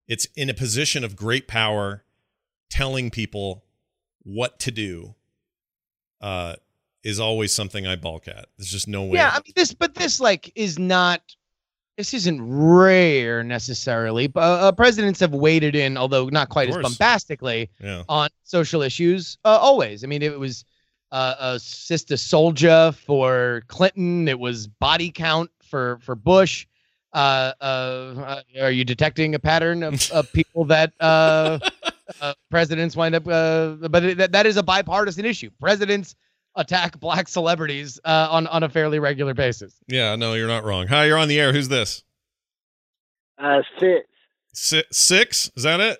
[0.07, 2.03] it's in a position of great power,
[2.69, 3.63] telling people
[4.23, 5.15] what to do
[6.21, 6.55] uh,
[7.03, 8.47] is always something I balk at.
[8.57, 9.17] There's just no way.
[9.17, 11.21] Yeah, I mean this, but this like is not.
[11.97, 14.27] This isn't rare necessarily.
[14.27, 18.03] But uh, presidents have waded in, although not quite as bombastically, yeah.
[18.07, 19.37] on social issues.
[19.43, 20.03] Uh, always.
[20.03, 20.65] I mean, it was
[21.11, 24.27] uh, a Sister Souljah for Clinton.
[24.27, 26.65] It was body count for for Bush.
[27.13, 31.59] Uh, uh, uh, are you detecting a pattern of, of people that uh,
[32.21, 35.49] uh, presidents wind up, uh, but it, that, that is a bipartisan issue.
[35.59, 36.15] Presidents
[36.55, 39.73] attack black celebrities uh, on on a fairly regular basis.
[39.87, 40.87] Yeah, no, you're not wrong.
[40.87, 41.53] Hi, you're on the air.
[41.53, 42.03] Who's this?
[43.37, 44.07] Uh, Fitz.
[44.53, 45.51] Si- six?
[45.55, 45.99] Is that it?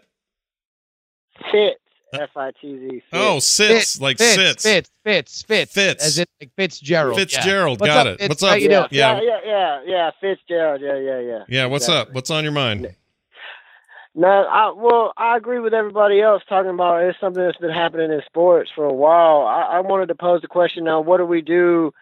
[1.51, 1.77] Fitz.
[2.13, 3.03] F I T Z.
[3.13, 4.63] Oh, sits like Fitz, sits.
[4.63, 6.05] Fitz, Fitz, Fitz, Fitz.
[6.05, 7.17] as in like Fitzgerald.
[7.17, 8.19] Fitzgerald, What's got up, it.
[8.19, 8.29] Fitz?
[8.29, 8.59] What's How up?
[8.59, 8.69] you?
[8.69, 8.87] Yeah.
[8.91, 10.11] yeah, yeah, yeah, yeah.
[10.19, 10.81] Fitzgerald.
[10.81, 11.43] Yeah, yeah, yeah.
[11.47, 12.11] Yeah, what's up?
[12.11, 12.93] What's on your mind?
[14.13, 18.11] No, I, well, I agree with everybody else talking about it's something that's been happening
[18.11, 19.47] in sports for a while.
[19.47, 21.93] I, I wanted to pose the question now: What do we do?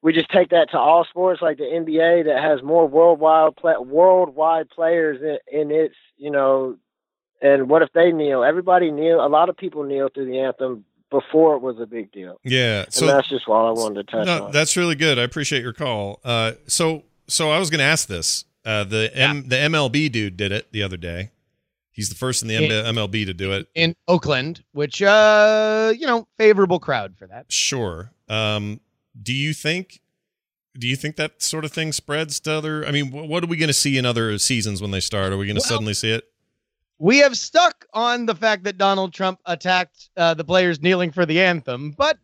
[0.00, 3.74] We just take that to all sports, like the NBA, that has more worldwide play,
[3.78, 6.76] worldwide players in, in its, you know.
[7.42, 8.44] And what if they kneel?
[8.44, 9.24] Everybody kneel.
[9.24, 12.40] A lot of people kneel through the anthem before it was a big deal.
[12.44, 12.84] Yeah.
[12.84, 14.52] And So that's just all I wanted to touch no, on.
[14.52, 15.18] that's really good.
[15.18, 16.20] I appreciate your call.
[16.24, 18.44] Uh, so so I was going to ask this.
[18.64, 21.30] Uh, the M, the MLB dude did it the other day.
[21.98, 22.92] He's the first in the Yeah.
[22.92, 23.66] MLB to do it.
[23.74, 27.46] in Oakland, which uh, you know, favorable crowd for that.
[27.50, 28.12] Sure.
[28.28, 28.78] Um,
[29.20, 30.00] do you think?
[30.78, 32.86] Do you think that sort of thing spreads to other?
[32.86, 35.32] I mean, what are we going to see in other seasons when they start?
[35.32, 36.22] Are we going to Well- suddenly see it?
[37.00, 41.26] We have stuck on the fact that Donald Trump attacked uh, the players kneeling for
[41.26, 42.16] the anthem, but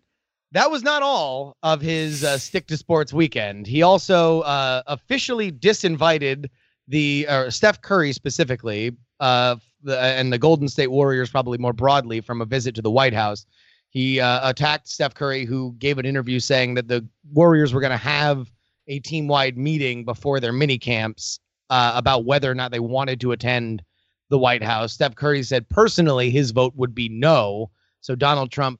[0.52, 3.66] that was not all of his uh, stick to sports weekend.
[3.66, 6.46] He also uh, officially disinvited
[6.86, 12.20] the uh, Steph Curry specifically, uh, the, and the Golden State Warriors probably more broadly
[12.20, 13.46] from a visit to the White House.
[13.88, 17.90] He uh, attacked Steph Curry, who gave an interview saying that the Warriors were going
[17.90, 18.50] to have
[18.86, 23.32] a team-wide meeting before their mini camps uh, about whether or not they wanted to
[23.32, 23.82] attend
[24.28, 24.92] the White House.
[24.92, 27.70] Steph Curry said personally his vote would be no.
[28.02, 28.78] So Donald Trump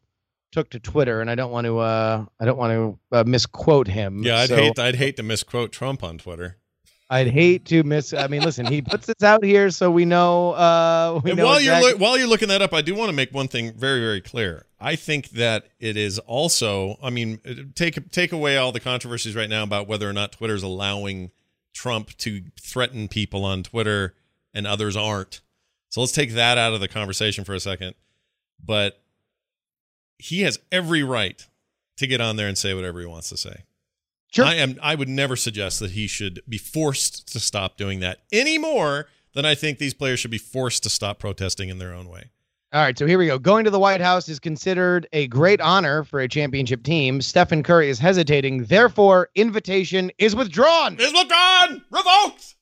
[0.53, 3.88] took to Twitter, and I don't want to uh, I don't want to uh, misquote
[3.88, 4.22] him.
[4.22, 6.59] Yeah, I'd So hate I'd hate to misquote Trump on Twitter.
[7.11, 8.15] I'd hate to miss.
[8.15, 10.53] I mean, listen, he puts this out here so we know.
[10.53, 12.95] Uh, we And know while exactly- you're loo- while you're looking that up, I do
[12.95, 14.67] want to make one thing very very clear.
[14.81, 16.99] I think that it is also.
[17.03, 20.63] I mean, take take away all the controversies right now about whether or not Twitter's
[20.63, 21.31] allowing
[21.75, 24.15] Trump to threaten people on Twitter
[24.55, 25.41] and others aren't.
[25.91, 27.95] So let's take that out of the conversation for a second.
[28.65, 29.01] But
[30.19, 31.47] he has every right
[31.99, 33.65] to get on there and say whatever he wants to say.
[34.35, 34.45] Sure.
[34.45, 38.18] I am I would never suggest that he should be forced to stop doing that
[38.32, 41.95] any more than I think these players should be forced to stop protesting in their
[41.95, 42.30] own way.
[42.72, 43.39] All right, so here we go.
[43.39, 47.20] Going to the White House is considered a great honor for a championship team.
[47.20, 48.64] Stephen Curry is hesitating.
[48.64, 50.97] Therefore, invitation is withdrawn.
[50.99, 52.57] Is withdrawn, revoked.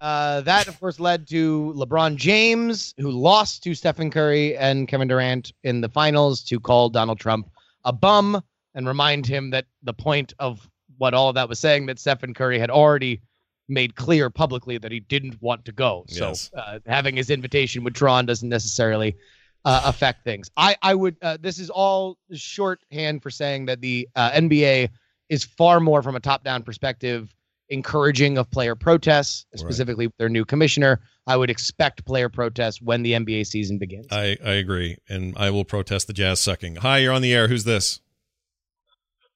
[0.00, 5.08] Uh, that, of course, led to LeBron James, who lost to Stephen Curry and Kevin
[5.08, 7.50] Durant in the finals, to call Donald Trump
[7.84, 8.42] a bum
[8.74, 10.66] and remind him that the point of
[11.00, 13.22] what all of that was saying that Stephen Curry had already
[13.68, 16.04] made clear publicly that he didn't want to go.
[16.08, 16.50] So Yes.
[16.54, 19.16] uh, having his invitation withdrawn doesn't necessarily
[19.64, 20.50] uh, affect things.
[20.58, 21.16] I, I would.
[21.22, 24.90] Uh, this is all shorthand for saying that the uh, NBA
[25.30, 27.34] is far more from a top-down perspective
[27.70, 31.00] encouraging of player protests, specifically with their new commissioner.
[31.26, 34.08] I would expect player protests when the NBA season begins.
[34.10, 36.76] I, I agree, and I will protest the Jazz sucking.
[36.76, 37.48] Hi, you're on the air.
[37.48, 38.00] Who's this?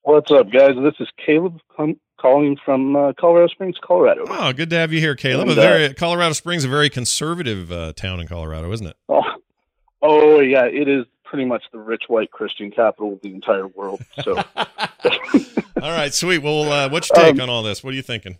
[0.05, 0.73] What's up, guys?
[0.83, 4.25] This is Caleb com- calling from uh, Colorado Springs, Colorado.
[4.29, 5.49] Oh, good to have you here, Caleb.
[5.49, 8.97] And, uh, very Colorado Springs, is a very conservative uh, town in Colorado, isn't it?
[9.09, 9.23] Oh,
[10.03, 14.03] oh, yeah, it is pretty much the rich white Christian capital of the entire world.
[14.23, 14.37] So,
[15.83, 16.39] All right, sweet.
[16.43, 17.83] Well, uh, what's your take Um, on all this?
[17.83, 18.37] What are you thinking?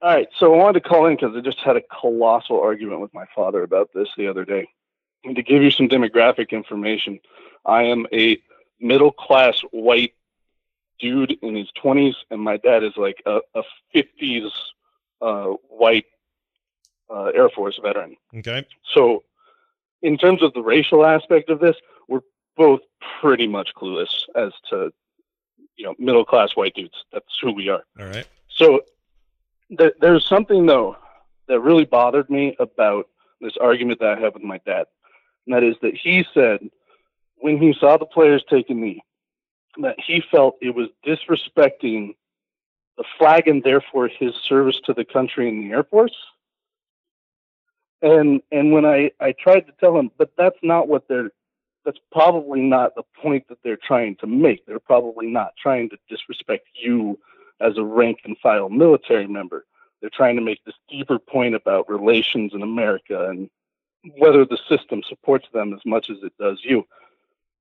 [0.00, 0.28] all right.
[0.38, 3.24] So I wanted to call in because I just had a colossal argument with my
[3.34, 4.68] father about this the other day.
[5.24, 7.18] And to give you some demographic information,
[7.66, 8.38] I am a
[8.78, 10.12] middle class white
[10.98, 13.62] dude in his 20s, and my dad is like a, a
[13.94, 14.50] 50s
[15.20, 16.06] uh, white
[17.10, 18.16] uh, Air Force veteran.
[18.36, 18.66] Okay.
[18.94, 19.24] So,
[20.02, 21.76] in terms of the racial aspect of this,
[22.08, 22.20] we're
[22.56, 22.80] both
[23.20, 24.92] pretty much clueless as to,
[25.76, 27.04] you know, middle class white dudes.
[27.12, 27.82] That's who we are.
[27.98, 28.26] All right.
[28.48, 28.82] So,
[29.76, 30.96] th- there's something though
[31.48, 33.08] that really bothered me about
[33.40, 34.86] this argument that I have with my dad,
[35.46, 36.60] and that is that he said
[37.40, 39.02] when he saw the players take a knee,
[39.78, 42.14] that he felt it was disrespecting
[42.96, 46.16] the flag and therefore his service to the country in the Air Force.
[48.02, 51.30] And and when I I tried to tell him, but that's not what they're
[51.84, 54.66] that's probably not the point that they're trying to make.
[54.66, 57.18] They're probably not trying to disrespect you
[57.60, 59.64] as a rank and file military member.
[60.00, 63.48] They're trying to make this deeper point about relations in America and
[64.16, 66.86] whether the system supports them as much as it does you.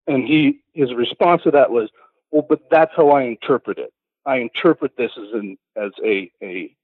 [0.08, 1.90] And he his response to that was,
[2.32, 3.94] well, but that's how I interpret it.
[4.26, 6.76] I interpret this as an as a a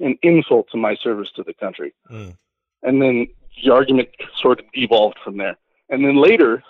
[0.00, 1.94] an insult to my service to the country.
[2.10, 2.36] Mm.
[2.82, 3.28] and then
[3.62, 4.08] the argument
[4.40, 5.56] sort of evolved from there.
[5.88, 6.62] And then later,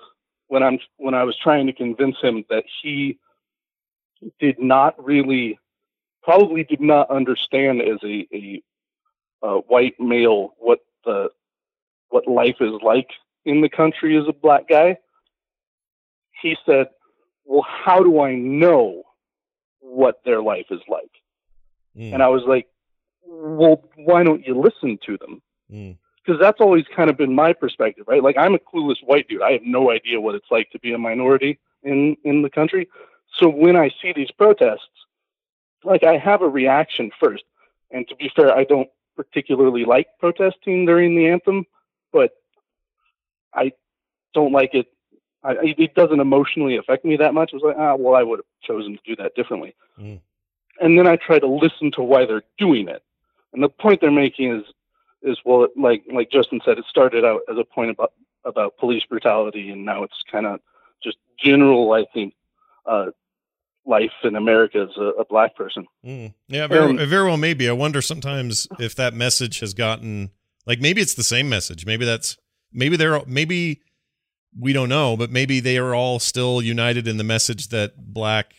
[0.49, 3.19] when I'm when I was trying to convince him that he
[4.39, 5.59] did not really,
[6.23, 8.63] probably did not understand as a, a,
[9.43, 11.31] a white male what the
[12.09, 13.11] what life is like
[13.45, 14.99] in the country as a black guy.
[16.43, 16.89] He said,
[17.45, 19.03] "Well, how do I know
[19.81, 21.11] what their life is like?"
[21.97, 22.15] Mm.
[22.15, 22.69] And I was like,
[23.25, 25.97] "Well, why don't you listen to them?" Mm.
[26.25, 28.23] because that's always kind of been my perspective, right?
[28.23, 29.43] Like I'm a clueless white dude.
[29.43, 32.89] I have no idea what it's like to be a minority in in the country.
[33.39, 34.89] So when I see these protests,
[35.85, 37.45] like I have a reaction first.
[37.91, 41.67] And to be fair, I don't particularly like protesting during the anthem,
[42.13, 42.33] but
[43.55, 43.73] I
[44.35, 44.87] don't like it.
[45.43, 47.51] I, it doesn't emotionally affect me that much.
[47.53, 49.75] I was like, ah, well, I would have chosen to do that differently.
[49.99, 50.21] Mm.
[50.81, 53.03] And then I try to listen to why they're doing it.
[53.53, 54.65] And the point they're making is
[55.23, 58.13] is well, like like Justin said, it started out as a point about
[58.45, 60.61] about police brutality, and now it's kind of
[61.03, 61.93] just general.
[61.93, 62.35] I think
[62.87, 63.11] uh,
[63.87, 65.87] life in America as a, a black person.
[66.05, 66.35] Mm.
[66.49, 67.69] Yeah, very, Um, very well maybe.
[67.69, 70.31] I wonder sometimes if that message has gotten
[70.67, 71.85] like maybe it's the same message.
[71.87, 72.37] Maybe that's
[72.73, 73.81] maybe they're maybe
[74.59, 78.55] we don't know, but maybe they are all still united in the message that black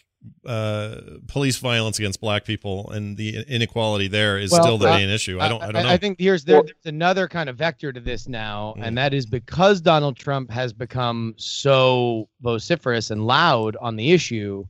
[0.46, 4.96] uh police violence against black people and the inequality there is Well, still the uh,
[4.96, 5.40] main issue.
[5.40, 5.90] I don't I don't know.
[5.90, 8.86] I think here's there, there's another kind of vector to this now, Mm.
[8.86, 14.64] and that is because Donald Trump has become so vociferous and loud on the issue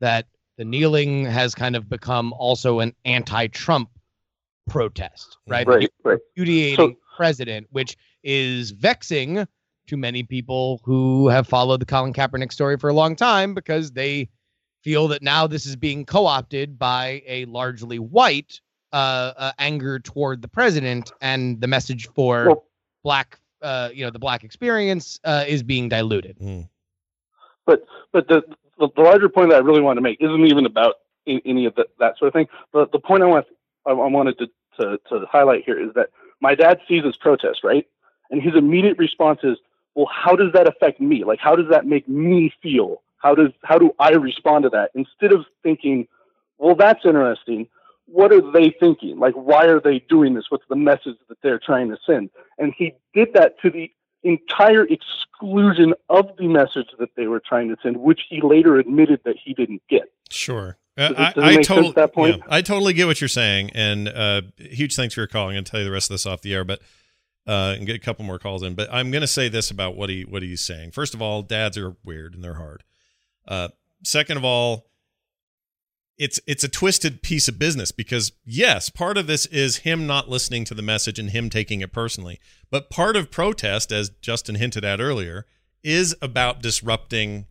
[0.00, 3.90] that the kneeling has kind of become also an anti-Trump
[4.68, 5.66] protest, right?
[5.66, 6.18] Right, right.
[6.36, 9.46] Repudiating president, which is vexing
[9.86, 13.92] to many people who have followed the Colin Kaepernick story for a long time because
[13.92, 14.28] they
[14.82, 18.60] feel that now this is being co-opted by a largely white
[18.92, 22.64] uh, uh, anger toward the president, and the message for Well-
[23.02, 26.38] black, uh, you know, the black experience uh, is being diluted.
[26.38, 26.68] Mm.
[27.66, 28.42] But but the,
[28.78, 31.66] the the larger point that I really want to make isn't even about a- any
[31.66, 32.46] of the, that sort of thing.
[32.72, 33.46] The the point I want
[33.86, 34.46] I, I wanted to,
[34.78, 36.10] to to highlight here is that
[36.40, 37.86] my dad sees this protest right,
[38.30, 39.56] and his immediate response is,
[39.94, 41.24] well, how does that affect me?
[41.24, 43.02] Like, how does that make me feel?
[43.18, 44.90] How does how do I respond to that?
[44.94, 46.06] Instead of thinking,
[46.58, 47.68] well, that's interesting.
[48.06, 49.18] What are they thinking?
[49.18, 50.44] Like, why are they doing this?
[50.50, 52.30] What's the message that they're trying to send?
[52.58, 53.90] And he did that to the
[54.24, 59.20] entire exclusion of the message that they were trying to send, which he later admitted
[59.24, 60.12] that he didn't get.
[60.30, 60.76] Sure.
[60.96, 62.36] Uh, I, I totally, at that point?
[62.36, 65.48] yeah, I totally get what you're saying, and uh, huge thanks for your call.
[65.48, 66.80] I'm going to tell you the rest of this off the air, but
[67.46, 68.74] uh, and get a couple more calls in.
[68.74, 70.92] But I'm going to say this about what he what he's saying.
[70.92, 72.84] First of all, dads are weird and they're hard.
[73.46, 73.68] Uh,
[74.02, 74.86] second of all,
[76.16, 80.28] it's it's a twisted piece of business because yes, part of this is him not
[80.28, 82.40] listening to the message and him taking it personally,
[82.70, 85.46] but part of protest, as Justin hinted at earlier,
[85.82, 87.46] is about disrupting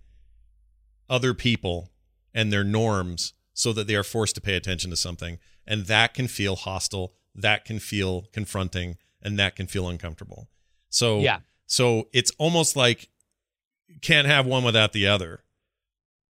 [1.09, 1.91] other people
[2.33, 5.37] and their norms so that they are forced to pay attention to something.
[5.67, 10.49] And that can feel hostile, that can feel confronting, and that can feel uncomfortable.
[10.89, 11.39] So, Yeah.
[11.65, 13.09] so it's almost like
[14.01, 15.43] can't have one without the other.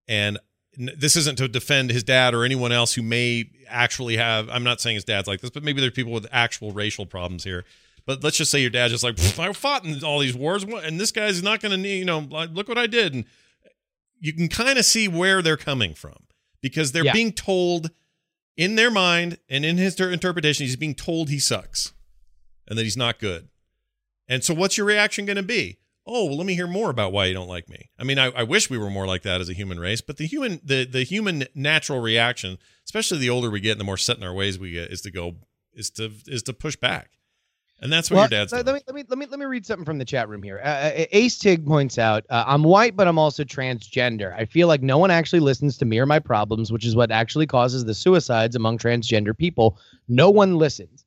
[0.08, 0.38] And
[0.76, 4.80] this isn't to defend his dad or anyone else who may actually have, I'm not
[4.80, 7.64] saying his dad's like this, but maybe there's people with actual racial problems here.
[8.06, 11.00] But let's just say your dad's just like, I fought in all these wars, and
[11.00, 13.14] this guy's not going to need, you know, look what I did.
[13.14, 13.24] And
[14.20, 16.26] you can kind of see where they're coming from
[16.60, 17.12] because they're Yeah.
[17.14, 17.90] being told
[18.58, 21.93] in their mind and in his ter- interpretation, he's being told he sucks
[22.68, 23.48] and that he's not good.
[24.28, 25.78] And so, what's your reaction going to be?
[26.06, 27.90] Oh, well, let me hear more about why you don't like me.
[27.98, 30.18] I mean, I, I wish we were more like that as a human race, but
[30.18, 33.96] the human, the the human natural reaction, especially the older we get and the more
[33.96, 35.36] set in our ways we get, is to go,
[35.72, 37.12] is to is to push back,
[37.80, 39.46] and that's what Well, your dad's let, let me let me let me let me
[39.46, 40.60] read something from the chat room here.
[40.62, 44.34] Uh, uh, Ace Tig points out, uh, "I'm white, but I'm also transgender.
[44.34, 47.10] I feel like no one actually listens to me or my problems, which is what
[47.12, 49.78] actually causes the suicides among transgender people.
[50.06, 51.03] No one listens.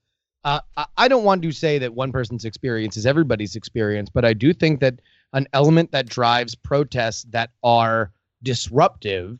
[0.48, 4.32] Uh, I, don't want to say that one person's experience is everybody's experience, but I
[4.32, 5.02] do think that
[5.34, 9.40] an element that drives protests that are disruptive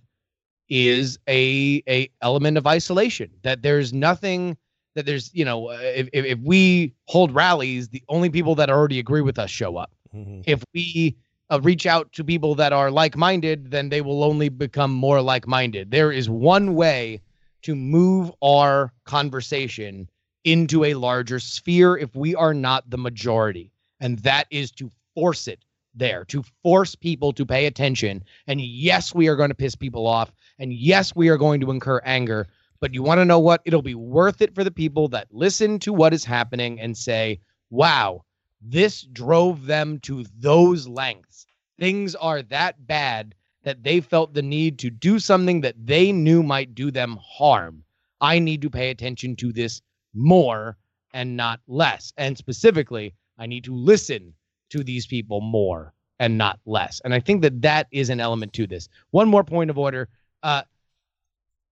[0.68, 3.32] is a a element of isolation.
[3.44, 4.58] That there's nothing."
[4.96, 9.22] that there's you know if, if we hold rallies the only people that already agree
[9.22, 10.42] with us show up Mhm.
[10.48, 11.16] if we
[11.52, 15.92] uh, reach out to people that are like-minded then they will only become more like-minded
[15.92, 17.22] there is one way
[17.62, 20.10] to move our conversation
[20.52, 25.48] into a larger sphere if we are not the majority and that is to force
[25.48, 25.64] it
[25.96, 30.08] there to force people to pay attention and yes we are going to piss people
[30.08, 32.48] off and yes we are going to incur anger
[32.80, 33.62] but you want to know what?
[33.66, 37.40] It'll be worth it for the people that listen to what is happening and say,
[37.72, 38.24] wow,
[38.62, 41.48] this drove them to those lengths.
[41.80, 43.34] Things are that bad
[43.64, 47.84] that they felt the need to do something that they knew might do them harm.
[48.22, 49.82] I need to pay attention to this
[50.18, 50.78] more
[51.14, 52.14] and not less.
[52.18, 54.34] And specifically, I need to listen
[54.70, 57.00] to these people more and not less.
[57.04, 58.90] And I think that that is an element to this.
[59.12, 60.10] One more point of order.
[60.44, 60.64] Uh,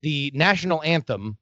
[0.01, 1.37] the national anthem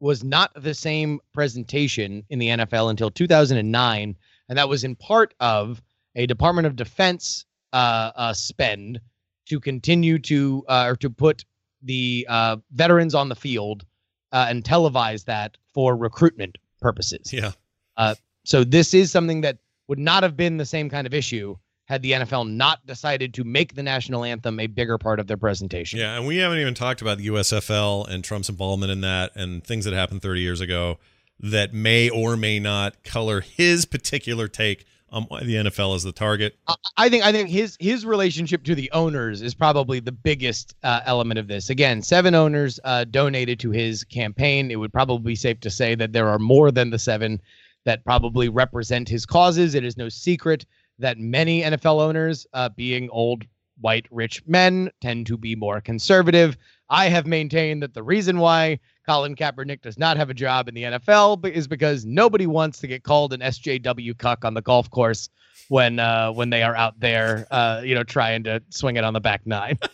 [0.00, 4.16] was not the same presentation in the NFL until 2009,
[4.48, 5.82] and that was in part of
[6.14, 9.00] a Department of Defense uh, uh, spend
[9.46, 11.44] to continue to uh, or to put
[11.82, 13.84] the uh, veterans on the field
[14.32, 17.32] uh, and televise that for recruitment purposes.
[17.32, 17.52] Yeah.
[17.96, 18.14] Uh,
[18.44, 19.58] so this is something that
[19.88, 21.56] would not have been the same kind of issue
[21.86, 25.36] had the NFL not decided to make the national anthem a bigger part of their
[25.36, 26.00] presentation.
[26.00, 29.64] Yeah, and we haven't even talked about the USFL and Trump's involvement in that and
[29.64, 30.98] things that happened 30 years ago
[31.38, 36.58] that may or may not color his particular take why the NFL is the target.
[36.96, 41.00] I think I think his his relationship to the owners is probably the biggest uh,
[41.04, 41.70] element of this.
[41.70, 44.70] Again, seven owners uh, donated to his campaign.
[44.70, 47.40] It would probably be safe to say that there are more than the seven
[47.84, 49.74] that probably represent his causes.
[49.74, 50.66] It is no secret
[50.98, 53.44] that many NFL owners, uh, being old
[53.80, 56.56] white rich men, tend to be more conservative.
[56.88, 60.74] I have maintained that the reason why Colin Kaepernick does not have a job in
[60.74, 64.90] the NFL is because nobody wants to get called an SJW cuck on the golf
[64.90, 65.28] course
[65.68, 69.14] when uh, when they are out there, uh, you know, trying to swing it on
[69.14, 69.78] the back nine.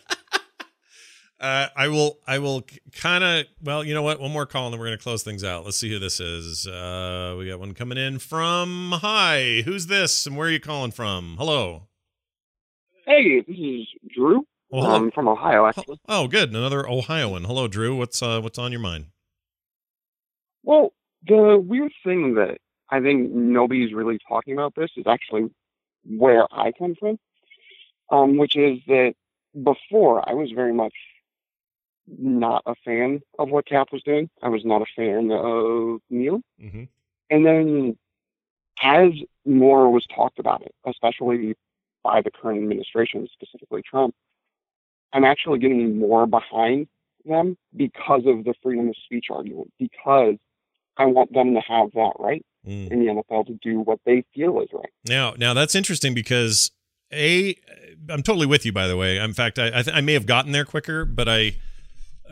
[1.42, 2.20] Uh, I will.
[2.24, 2.64] I will
[2.94, 3.46] kind of.
[3.60, 4.20] Well, you know what?
[4.20, 5.64] One more call, and then we're going to close things out.
[5.64, 6.68] Let's see who this is.
[6.68, 8.92] Uh, we got one coming in from.
[9.02, 11.34] Hi, who's this, and where are you calling from?
[11.38, 11.88] Hello.
[13.06, 14.46] Hey, this is Drew.
[14.72, 14.96] Well, hello.
[14.96, 16.00] um, from Ohio, actually.
[16.08, 16.48] Oh, good.
[16.48, 17.44] Another Ohioan.
[17.44, 17.94] Hello, Drew.
[17.94, 19.06] What's uh, what's on your mind?
[20.62, 20.94] Well,
[21.26, 22.56] the weird thing that
[22.88, 25.50] I think nobody's really talking about this is actually
[26.06, 27.18] where I come from,
[28.10, 29.14] um, which is that
[29.62, 30.94] before I was very much
[32.06, 34.30] not a fan of what Cap was doing.
[34.42, 36.40] I was not a fan of Neil.
[36.60, 36.84] Mm-hmm.
[37.28, 37.98] And then
[38.82, 39.12] as
[39.44, 41.56] more was talked about it, especially
[42.02, 44.14] by the current administration, specifically Trump,
[45.12, 46.88] I'm actually getting more behind
[47.24, 50.36] them because of the freedom of speech argument, because
[50.96, 52.92] I want them to have that right Mm.
[52.92, 54.88] in the NFL to do what they feel is right.
[55.08, 56.70] Now, now that's interesting because
[57.12, 57.56] a,
[58.08, 58.70] I'm totally with you.
[58.70, 61.28] By the way, in fact, I I, th- I may have gotten there quicker, but
[61.28, 61.56] I,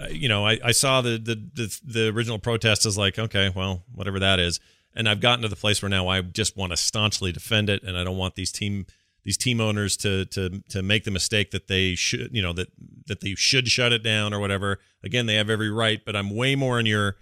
[0.00, 3.50] uh, you know, I, I saw the, the the the original protest as like, okay,
[3.52, 4.60] well, whatever that is,
[4.94, 7.82] and I've gotten to the place where now I just want to staunchly defend it,
[7.82, 8.86] and I don't want these team
[9.24, 12.68] these team owners to to to make the mistake that they should, you know, that
[13.06, 14.78] that they should shut it down or whatever.
[15.02, 17.16] Again, they have every right, but I'm way more in your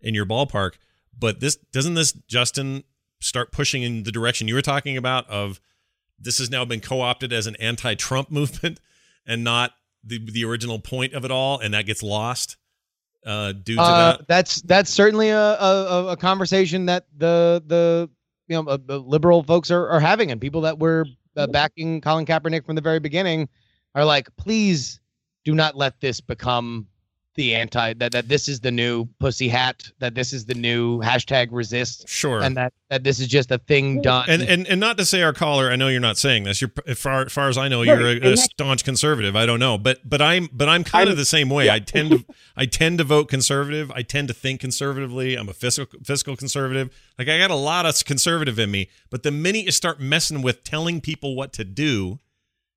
[0.00, 0.74] in your ballpark.
[1.18, 2.84] But this doesn't this Justin
[3.20, 5.60] start pushing in the direction you were talking about of
[6.18, 8.80] this has now been co-opted as an anti-Trump movement
[9.26, 9.72] and not
[10.04, 12.56] the the original point of it all, and that gets lost
[13.26, 14.26] uh, due to Uh, that.
[14.28, 18.10] that's that's certainly a, a a conversation that the the
[18.48, 22.00] you know uh, the liberal folks are, are having, and people that were uh, backing
[22.00, 23.48] Colin Kaepernick from the very beginning
[23.94, 25.00] are like, please
[25.44, 26.86] do not let this become
[27.34, 30.98] the anti that that this is the new pussy hat, that this is the new
[31.00, 32.42] hashtag resist, Sure.
[32.42, 34.26] and that that this is just a thing done.
[34.28, 36.60] and and and not to say our caller, I know you're not saying this.
[36.60, 39.34] You're as far, as far as I know, you're a, a staunch conservative.
[39.34, 41.66] I don't know, but but I'm but I'm kind of I'm- the same way.
[41.66, 41.74] yeah.
[41.74, 42.24] I tend to
[42.56, 43.90] I tend to vote conservative.
[43.92, 45.34] I tend to think conservatively.
[45.34, 46.90] I'm a fiscal fiscal conservative.
[47.18, 50.42] Like I got a lot of conservative in me, but the minute you start messing
[50.42, 52.18] with telling people what to do,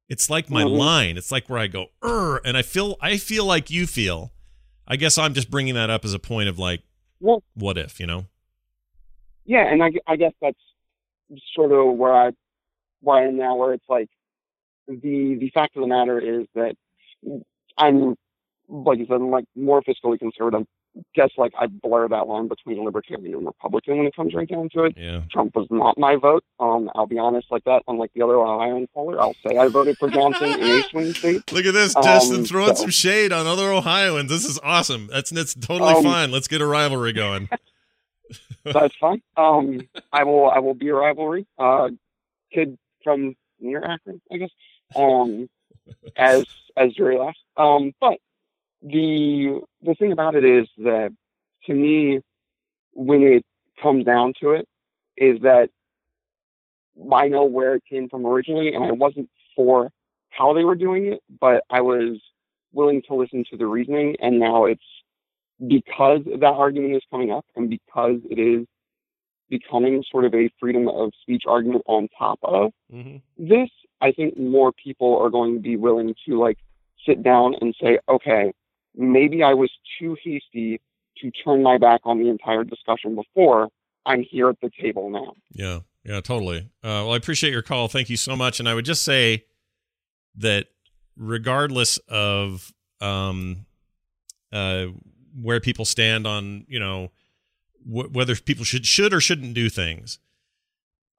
[0.08, 1.18] it's like my line.
[1.18, 4.32] It's like where I go, er, and I feel I feel like you feel.
[4.88, 6.82] I guess I'm just bringing that up as a point of like,
[7.20, 8.26] Well, what if, you know?
[9.46, 10.58] yeah, and I, I guess that's
[11.56, 12.32] sort of where I
[13.02, 14.10] where I am now, where it's like
[14.88, 16.76] the the fact of the matter is that
[17.78, 18.16] I'm
[18.68, 20.68] like you said, I'm like more fiscally conservative.
[21.14, 24.70] Guess like I blur that line between libertarian and Republican when it comes right down
[24.70, 24.94] to it.
[24.98, 25.22] Yeah.
[25.30, 26.46] Trump was not my vote.
[26.60, 27.84] Um, I'll be honest like that.
[27.90, 31.52] Unlike the other Ohioan caller, I'll say I voted for Johnson in a swing state.
[31.52, 34.30] Look at this, Um, Justin throwing so- some shade on other Ohioans.
[34.30, 35.08] This is awesome.
[35.12, 36.32] That's that's totally Um, fine.
[36.32, 37.50] Let's get a rivalry going.
[38.64, 39.22] That's fine.
[39.38, 39.82] Um,
[40.12, 41.46] I will I will be a rivalry.
[41.60, 41.90] Uh,
[42.52, 44.50] kid from near Akron, I guess.
[44.96, 45.50] Um,
[46.16, 47.38] as as jury laughs.
[47.58, 48.18] Um, but
[48.86, 51.12] the the thing about it is that
[51.66, 52.22] to me,
[52.94, 53.44] when it
[53.82, 54.68] comes down to it,
[55.18, 55.70] is that
[57.12, 59.90] I know where it came from originally, and I wasn't for
[60.30, 62.22] how they were doing it, but I was
[62.74, 64.84] willing to listen to the reasoning, and now it's
[65.66, 68.68] because that argument is coming up and because it is
[69.50, 73.22] becoming sort of a freedom of speech argument on top of Mhm.
[73.38, 73.70] this,
[74.02, 76.58] I think more people are going to be willing to like
[77.06, 78.52] sit down and say, okay,
[78.98, 80.82] maybe I was too hasty
[81.18, 83.70] to turn my back on the entire discussion before.
[84.06, 85.34] I'm here at the table now.
[85.52, 86.60] Yeah, yeah, totally.
[86.84, 87.88] Uh, well, I appreciate your call.
[87.88, 88.60] Thank you so much.
[88.60, 89.46] And I would just say
[90.36, 90.68] that
[91.18, 92.72] regardless of
[93.02, 93.66] um,
[94.52, 94.88] uh,
[95.42, 97.12] where people stand on, you know,
[97.84, 100.20] wh- whether people should should or shouldn't do things,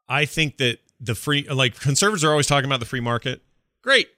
[0.08, 3.42] I think that the free like conservatives are always talking about the free market.
[3.82, 4.08] Great,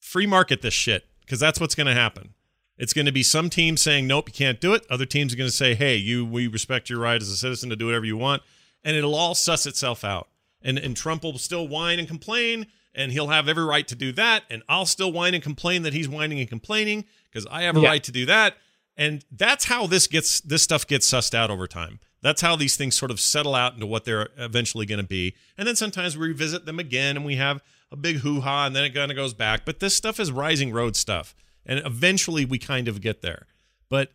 [0.00, 2.34] free market this shit because that's what's going to happen.
[2.82, 4.84] It's going to be some teams saying nope, you can't do it.
[4.90, 7.68] Other teams are going to say, hey, you we respect your right as a citizen
[7.70, 8.42] to do whatever you want,
[8.82, 10.28] and it'll all suss itself out.
[10.62, 14.12] And and Trump will still whine and complain, and he'll have every right to do
[14.12, 17.76] that, and I'll still whine and complain that he's whining and complaining because I have
[17.76, 17.88] a Yeah.
[17.88, 18.56] right to do that.
[18.96, 22.00] And that's how this gets this stuff gets sussed out over time.
[22.22, 25.34] That's how these things sort of settle out into what they're eventually going to be.
[25.56, 28.76] And then sometimes we revisit them again and we have a big hoo ha and
[28.76, 29.64] then it kind of goes back.
[29.64, 31.34] But this stuff is rising road stuff.
[31.66, 33.46] And eventually we kind of get there.
[33.88, 34.12] But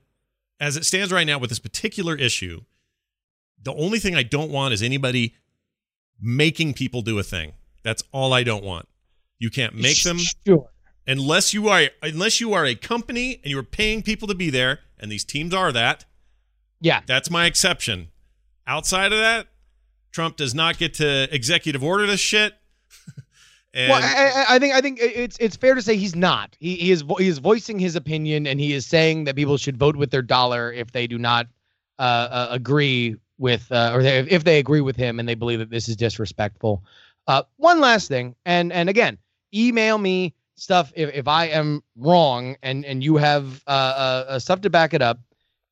[0.59, 2.61] as it stands right now with this particular issue,
[3.61, 5.35] the only thing I don't want is anybody
[6.19, 7.53] making people do a thing.
[7.83, 8.87] That's all I don't want.
[9.39, 10.69] You can't make them Sure.
[11.07, 14.79] unless you are unless you are a company and you're paying people to be there
[14.97, 16.05] and these teams are that
[16.81, 17.01] Yeah.
[17.05, 18.07] that's my exception
[18.65, 19.47] outside of that
[20.11, 22.55] trump does not get to executive order this shit
[23.75, 26.55] and well, I, I- think I think it's it's fair to say he's not.
[26.59, 29.77] He, he is he is voicing his opinion, and he is saying that people should
[29.77, 31.47] vote with their dollar if they do not
[31.99, 35.59] uh, uh, agree with, uh, or they, if they agree with him and they believe
[35.59, 36.83] that this is disrespectful.
[37.27, 39.17] Uh, one last thing, and and again,
[39.53, 44.61] email me stuff if, if I am wrong, and and you have uh, uh, stuff
[44.61, 45.19] to back it up.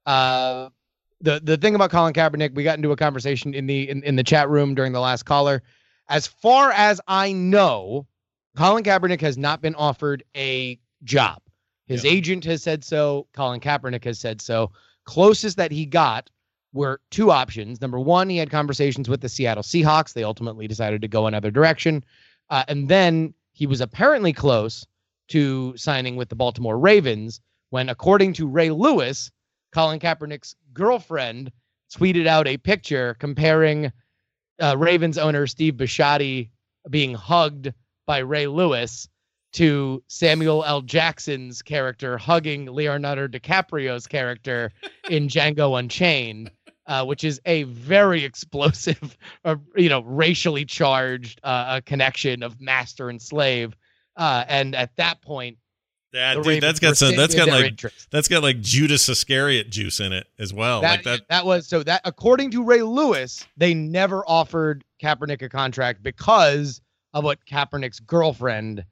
[0.06, 4.18] The the thing about Colin Kaepernick, we got into a conversation in the in, in
[4.18, 5.64] the chat room during the last caller.
[6.10, 8.08] As far as I know,
[8.58, 11.42] Colin Kaepernick has not been offered a job.
[11.88, 13.28] His agent has said so.
[13.34, 14.72] Colin Kaepernick has said so.
[15.06, 16.30] Closest that he got
[16.72, 17.82] were two options.
[17.82, 20.14] Number one, he had conversations with the Seattle Seahawks.
[20.14, 22.04] They ultimately decided to go another direction.
[22.50, 24.86] Uh, and then he was apparently close
[25.30, 27.40] to signing with the Baltimore Ravens
[27.70, 29.32] when, according to Ray Lewis,
[29.72, 31.52] Colin Kaepernick's girlfriend
[31.94, 33.92] tweeted out a picture comparing
[34.64, 36.50] uh, Ravens owner Steve Bisciotti
[36.90, 37.74] being hugged
[38.08, 39.10] by Ray Lewis
[39.54, 40.82] to Samuel L.
[40.82, 44.72] Jackson's character hugging Leonardo DiCaprio's character
[45.10, 46.50] in Django Unchained,
[46.88, 52.60] uh, which is a very explosive, uh, you know, racially charged uh, uh, connection of
[52.62, 53.76] master and slave.
[54.16, 55.58] Uh, and at that point,
[56.14, 58.10] that, the dude, that's got some that's got like interest.
[58.12, 61.68] that's got like judas iscariot juice in it as well that, like that that was
[61.68, 66.82] so that according to Ray Lewis, they never offered Kaepernick a contract because
[67.14, 68.84] of what Kaepernick's girlfriend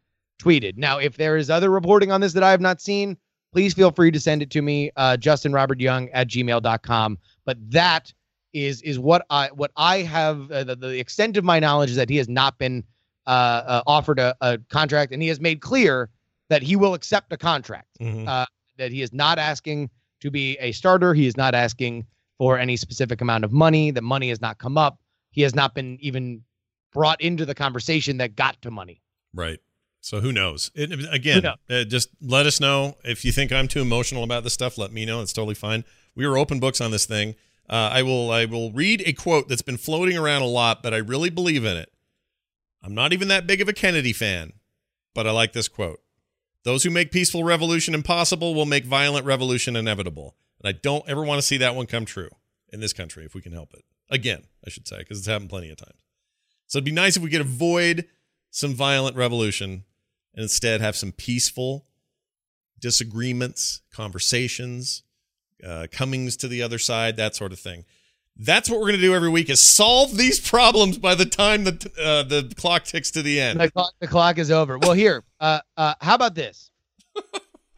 [0.42, 0.78] tweeted.
[0.78, 3.18] Now, if there is other reporting on this that I have not seen,
[3.52, 7.18] please feel free to send it to me, uh, Justin Robert Young at gmail.com.
[7.46, 8.14] But that
[8.54, 11.96] is is what I what I have uh, the, the extent of my knowledge is
[11.96, 12.84] that he has not been
[13.28, 16.10] uh, uh, offered a, a contract, and he has made clear
[16.52, 17.88] that he will accept a contract.
[18.02, 18.28] Mhm.
[18.28, 18.46] Uh,
[18.78, 19.90] that he is not asking
[20.20, 21.14] to be a starter.
[21.14, 22.06] He is not asking
[22.38, 23.90] for any specific amount of money.
[23.92, 25.00] The money has not come up.
[25.30, 26.44] He has not been even
[26.92, 29.02] brought into the conversation that got to money.
[29.34, 29.60] Right.
[30.02, 30.72] So who knows?
[30.76, 31.56] It, again, knows?
[31.70, 34.78] uh, just let us know if you think I'm too emotional about this stuff.
[34.78, 35.22] Let me know.
[35.22, 35.86] It's totally fine.
[36.16, 37.36] We are open books on this thing.
[37.70, 38.30] Uh, I will.
[38.30, 41.64] I will read a quote that's been floating around a lot, but I really believe
[41.64, 41.94] in it.
[42.84, 44.52] I'm not even that big of a Kennedy fan,
[45.14, 46.02] but I like this quote.
[46.64, 50.36] Those who make peaceful revolution impossible will make violent revolution inevitable.
[50.64, 52.30] And I don't ever want to see that one come true
[52.72, 53.84] in this country if we can help it.
[54.10, 56.00] Again, I should say, because it's happened plenty of times.
[56.68, 58.06] So it'd be nice if we could avoid
[58.52, 59.86] some violent revolution
[60.34, 61.86] and instead have some peaceful
[62.80, 65.04] disagreements, conversations,
[65.66, 67.86] uh, comings to the other side, that sort of thing.
[68.38, 71.64] That's what we're going to do every week is solve these problems by the time
[71.64, 73.60] the uh, the clock ticks to the end.
[73.60, 74.78] The clock, the clock is over.
[74.78, 76.70] Well, here, uh, uh, how about this?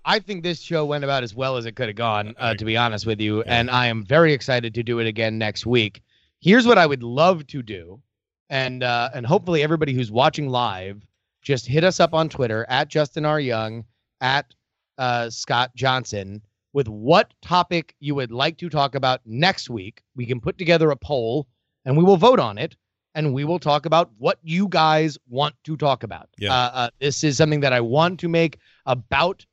[0.06, 2.66] I think this show went about as well as it could have gone, uh, to
[2.66, 6.02] be honest with you, and I am very excited to do it again next week.
[6.42, 8.02] Here's what I would love to do,
[8.50, 11.02] and uh, and hopefully everybody who's watching live,
[11.42, 13.86] just hit us up on Twitter at Justin R Young
[14.20, 14.54] at
[14.98, 16.42] uh, Scott Johnson
[16.74, 20.02] with what topic you would like to talk about next week.
[20.16, 21.48] We can put together a poll,
[21.86, 22.76] and we will vote on it
[23.16, 26.30] and we will talk about what you guys want to talk about.
[26.38, 26.54] Yeah.
[26.54, 29.46] Uh, uh, this is something that I want to make about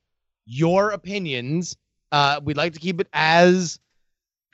[0.46, 1.76] your opinions.
[2.12, 3.78] Uh, we'd like to keep it as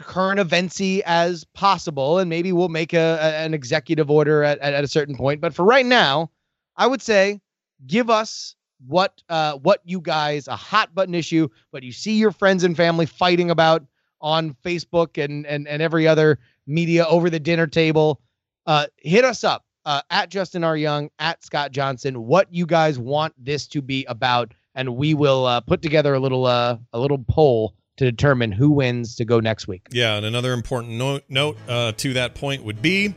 [0.01, 4.75] current eventsy as possible, and maybe we'll make a, a an executive order at, at,
[4.75, 5.41] at a certain point.
[5.41, 6.31] But for right now,
[6.77, 7.41] I would say
[7.87, 8.56] give us
[8.87, 12.77] what uh what you guys a hot button issue, but you see your friends and
[12.77, 13.85] family fighting about
[14.21, 18.21] on Facebook and and and every other media over the dinner table.
[18.67, 20.77] Uh, hit us up uh, at Justin R.
[20.77, 25.47] Young, at Scott Johnson, what you guys want this to be about, and we will
[25.47, 29.41] uh, put together a little uh, a little poll to determine who wins to go
[29.41, 29.87] next week.
[29.91, 33.15] Yeah, and another important note note uh, to that point would be,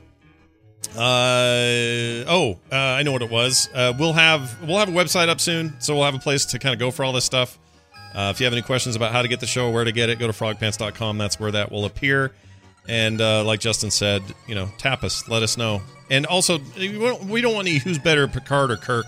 [0.95, 3.69] uh, oh, uh, I know what it was.
[3.73, 6.59] Uh, we'll have we'll have a website up soon, so we'll have a place to
[6.59, 7.59] kind of go for all this stuff.
[8.13, 10.09] Uh, if you have any questions about how to get the show, where to get
[10.09, 11.17] it, go to frogpants.com.
[11.17, 12.33] That's where that will appear.
[12.87, 15.81] And uh, like Justin said, you know, tap us, let us know.
[16.09, 19.05] And also, we don't, we don't want any who's better, Picard or Kirk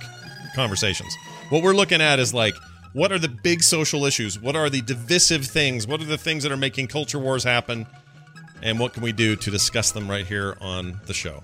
[0.56, 1.15] conversations.
[1.49, 2.53] What we're looking at is like,
[2.93, 4.39] what are the big social issues?
[4.39, 5.88] What are the divisive things?
[5.88, 7.88] What are the things that are making culture wars happen?
[8.61, 11.41] And what can we do to discuss them right here on the show?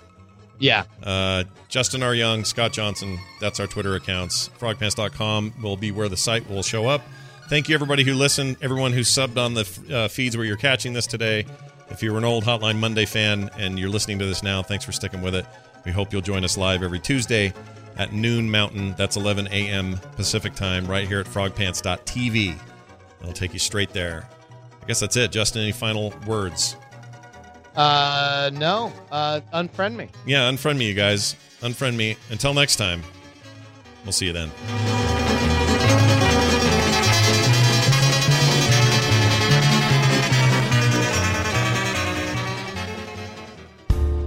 [0.60, 0.84] Yeah.
[1.04, 2.16] Uh, Justin R.
[2.16, 4.50] Young, Scott Johnson, that's our Twitter accounts.
[4.60, 7.02] Frogpants.com will be where the site will show up.
[7.50, 10.94] Thank you, everybody who listened, everyone who subbed on the uh, feeds where you're catching
[10.94, 11.46] this today.
[11.90, 14.92] If you're an old Hotline Monday fan and you're listening to this now, thanks for
[14.92, 15.46] sticking with it.
[15.86, 17.54] We hope you'll join us live every Tuesday
[17.98, 18.96] at noon Mountain.
[18.98, 19.98] That's 11 a.m.
[20.16, 22.60] Pacific time, right here at frogpants.tv.
[23.22, 24.28] It'll take you straight there.
[24.82, 25.32] I guess that's it.
[25.32, 26.76] Justin, any final words?
[27.78, 28.92] Uh, no.
[29.12, 30.10] Uh, unfriend me.
[30.26, 31.36] Yeah, unfriend me, you guys.
[31.62, 32.18] Unfriend me.
[32.30, 33.04] Until next time,
[34.04, 34.52] we'll see you then.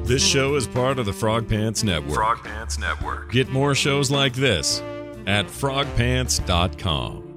[0.05, 2.14] This show is part of the Frog Pants Network.
[2.14, 3.31] Frog Pants Network.
[3.31, 4.81] Get more shows like this
[5.27, 7.30] at frogpants.com.